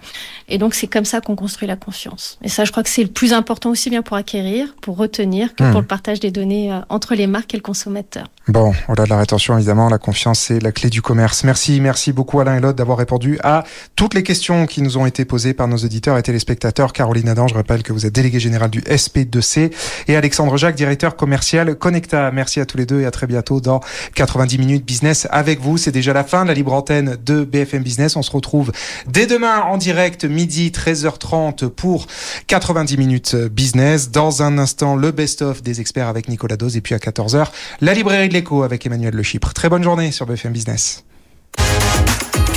Et 0.49 0.59
donc 0.59 0.75
c'est 0.75 0.87
comme 0.87 1.05
ça 1.05 1.21
qu'on 1.21 1.37
construit 1.37 1.69
la 1.69 1.77
confiance. 1.77 2.39
Et 2.43 2.49
ça, 2.49 2.65
je 2.65 2.71
crois 2.71 2.83
que 2.83 2.89
c'est 2.89 3.03
le 3.03 3.11
plus 3.11 3.33
important 3.33 3.71
aussi 3.71 3.91
bien 3.91 4.03
pour 4.03 4.17
acquérir, 4.17 4.75
pour 4.81 4.97
retenir, 4.97 5.55
que 5.55 5.67
Mmh. 5.67 5.73
pour 5.73 5.81
le 5.81 5.87
partage 5.87 6.21
des 6.21 6.31
données 6.31 6.73
euh, 6.73 6.81
entre 6.89 7.15
les 7.15 7.27
marques 7.27 7.55
et 7.55 7.57
le 7.57 7.63
consommateur. 7.63 8.27
Bon, 8.49 8.73
au-delà 8.89 9.05
de 9.05 9.11
la 9.11 9.19
rétention, 9.19 9.57
évidemment, 9.57 9.89
la 9.89 9.99
confiance, 9.99 10.39
c'est 10.39 10.61
la 10.61 10.71
clé 10.71 10.89
du 10.89 11.03
commerce. 11.03 11.43
Merci, 11.43 11.81
merci 11.81 12.13
beaucoup 12.13 12.39
Alain 12.39 12.57
et 12.57 12.61
Lotte 12.61 12.77
d'avoir 12.77 12.99
répondu 12.99 13.39
à 13.43 13.65
toutes 13.97 14.15
les 14.15 14.23
questions 14.23 14.67
qui 14.67 14.83
nous 14.83 14.99
ont 14.99 15.07
été 15.07 15.25
posées 15.25 15.53
par 15.53 15.67
nos 15.67 15.79
auditeurs 15.79 16.17
et 16.17 16.23
téléspectateurs. 16.23 16.93
Caroline 16.93 17.29
Adam, 17.29 17.49
je 17.49 17.55
rappelle 17.55 17.83
que 17.83 17.93
vous 17.93 18.07
êtes 18.07 18.15
déléguée 18.15 18.39
générale 18.39 18.71
du 18.71 18.81
SP2C 18.83 19.73
et 20.07 20.17
Alexandre 20.17 20.57
Jacques, 20.57 20.77
directeur 20.77 21.17
commercial 21.17 21.75
Connecta. 21.75 22.31
Merci 22.31 22.61
à 22.61 22.67
tous 22.67 22.79
les 22.79 22.87
deux 22.87 23.01
et 23.01 23.07
à 23.07 23.11
très 23.11 23.27
bientôt 23.27 23.61
dans 23.61 23.81
90 24.15 24.59
minutes 24.59 24.85
business 24.85 25.27
avec 25.33 25.61
vous. 25.61 25.77
C'est 25.77 25.91
déjà 25.91 26.13
la 26.13 26.23
fin 26.23 26.45
de 26.45 26.49
la 26.49 26.55
libre 26.55 26.73
antenne 26.73 27.17
de 27.27 27.43
BFM 27.43 27.83
Business. 27.83 28.15
On 28.15 28.23
se 28.23 28.31
retrouve 28.31 28.71
dès 29.09 29.27
demain 29.27 29.63
en 29.63 29.77
direct, 29.77 30.25
midi 30.37 30.71
13h30 30.71 31.69
pour 31.71 32.07
90 32.47 32.97
minutes 32.97 33.35
business. 33.35 34.11
Dans 34.11 34.43
un 34.43 34.59
instant, 34.59 34.95
le 34.95 35.11
best-of 35.11 35.63
des 35.63 35.81
experts 35.81 36.07
avec 36.07 36.29
Nicolas 36.29 36.57
Dose 36.57 36.77
et 36.77 36.81
puis 36.81 36.95
à 36.95 36.99
14h, 36.99 37.47
la 37.81 37.95
librairie 37.95 38.29
de 38.29 38.35
l'écho 38.35 38.63
avec 38.63 38.87
Emmanuel 38.87 39.15
Le 39.15 39.23
Chypre. 39.23 39.53
Très 39.53 39.69
bonne 39.69 39.83
journée 39.83 40.13
sur 40.13 40.27
BFM 40.27 40.53
Business. 40.53 41.05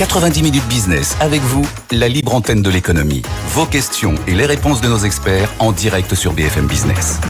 90 0.00 0.42
minutes 0.42 0.66
business 0.66 1.14
avec 1.20 1.42
vous, 1.42 1.66
la 1.90 2.08
libre 2.08 2.34
antenne 2.34 2.62
de 2.62 2.70
l'économie. 2.70 3.22
Vos 3.48 3.66
questions 3.66 4.14
et 4.26 4.34
les 4.34 4.46
réponses 4.46 4.80
de 4.80 4.88
nos 4.88 4.98
experts 4.98 5.52
en 5.58 5.72
direct 5.72 6.14
sur 6.14 6.32
BFM 6.32 6.66
Business. 6.66 7.20